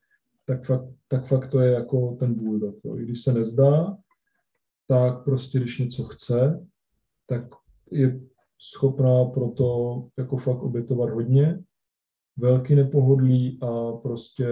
[0.47, 2.77] tak fakt, tak fakt to je jako ten bulldog.
[2.99, 3.97] I když se nezdá,
[4.87, 6.67] tak prostě když něco chce,
[7.27, 7.64] tak
[7.95, 8.21] je
[8.73, 11.63] schopná pro to jako fakt obětovat hodně,
[12.37, 14.47] velký nepohodlí a prostě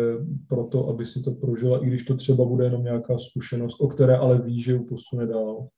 [0.48, 4.16] proto, aby si to prožila, i když to třeba bude jenom nějaká zkušenost, o které
[4.16, 5.68] ale ví, že ji posune dál.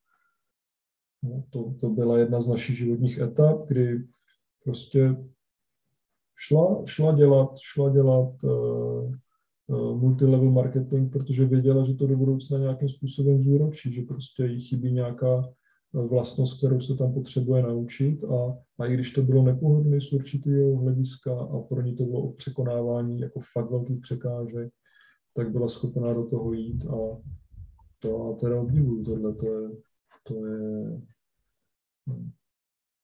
[1.23, 4.03] No, to, to byla jedna z našich životních etap, kdy
[4.63, 5.15] prostě
[6.35, 9.11] šla, šla dělat, šla dělat uh,
[9.67, 14.61] uh, multilevel marketing, protože věděla, že to do budoucna nějakým způsobem zúročí, že prostě jí
[14.61, 15.49] chybí nějaká
[16.03, 20.75] vlastnost, kterou se tam potřebuje naučit a, a i když to bylo nepohodlné z určitého
[20.75, 24.73] hlediska a pro ní to bylo překonávání jako fakt velkých překážek,
[25.33, 27.21] tak byla schopná do toho jít a
[27.99, 29.69] to a teda obdivuju tohle, to je,
[30.23, 31.01] to je,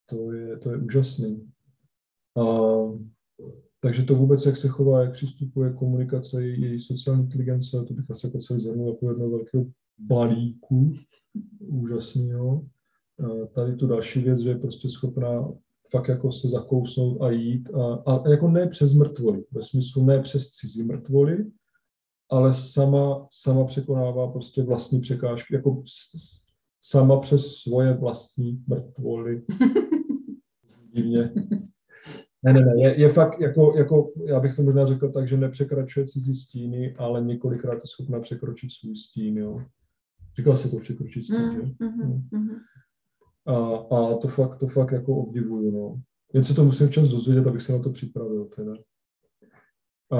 [0.09, 1.51] to je, to je úžasný.
[2.37, 2.43] A,
[3.79, 8.27] takže to vůbec, jak se chová, jak přistupuje komunikace, její sociální inteligence, to bych asi
[8.27, 9.65] jako celý zhrnul jako jedno velkého
[9.99, 10.93] balíku
[11.59, 12.65] úžasného.
[13.53, 15.51] Tady tu další věc, že je prostě schopná
[15.91, 20.19] fakt jako se zakousnout a jít a, a jako ne přes mrtvoly, ve smyslu ne
[20.19, 21.45] přes cizí mrtvoly,
[22.29, 25.83] ale sama, sama překonává prostě vlastní překážky, jako
[26.81, 29.43] sama přes svoje vlastní mrtvoly.
[30.93, 31.33] Divně.
[32.43, 35.37] Ne, ne, ne, je, je fakt, jako, jako, já bych to možná řekl tak, že
[35.37, 39.61] nepřekračuje cizí stíny, ale několikrát je schopná překročit svůj stín, jo.
[40.37, 41.61] Říkal jsi to překročit stín, mm, že?
[41.61, 42.49] Mm, mm, mm.
[43.47, 46.01] A, a to fakt, to fakt jako obdivuju, no.
[46.33, 48.73] Jen se to musím včas dozvědět, abych se na to připravil, teda.
[50.11, 50.17] A,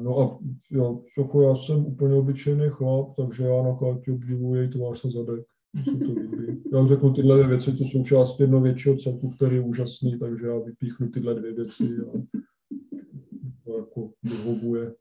[0.00, 0.38] no a
[0.70, 5.10] jo, jako já jsem úplně obyčejný chlap, takže já na Kátě obdivuji její tvář a
[5.10, 5.44] zadek.
[5.84, 6.62] to líbí.
[6.72, 10.46] Já řeknu tyhle dvě věci, to jsou část jednoho většího celku, který je úžasný, takže
[10.46, 12.12] já vypíchnu tyhle dvě věci a
[13.64, 14.94] to jako vyhovuje.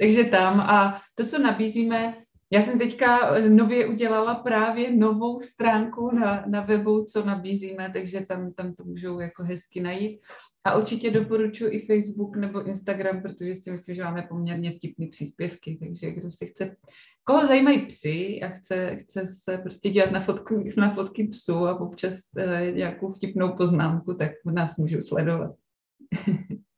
[0.00, 2.14] Takže tam a to, co nabízíme,
[2.52, 8.52] já jsem teďka nově udělala právě novou stránku na, na webu, co nabízíme, takže tam,
[8.52, 10.20] tam to můžou jako hezky najít.
[10.64, 15.78] A určitě doporučuji i Facebook nebo Instagram, protože si myslím, že máme poměrně vtipné příspěvky,
[15.80, 16.76] takže kdo si chce,
[17.24, 21.80] koho zajímají psy a chce, chce se prostě dělat na, fotku, na fotky psů a
[21.80, 25.50] občas eh, nějakou vtipnou poznámku, tak nás můžou sledovat.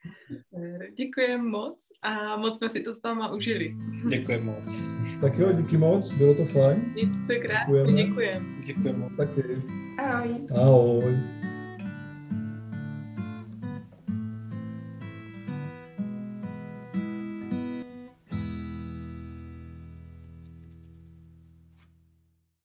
[0.96, 3.76] Děkujeme moc a moc jsme si to s váma užili.
[4.08, 4.96] Děkujeme moc.
[5.20, 6.92] Tak jo, díky moc, bylo to fajn.
[6.92, 8.46] Mějte se krásně, děkujeme.
[8.66, 9.08] Děkujeme.
[9.16, 9.42] Taky.
[9.98, 10.46] Ahoj.
[10.56, 11.16] Ahoj.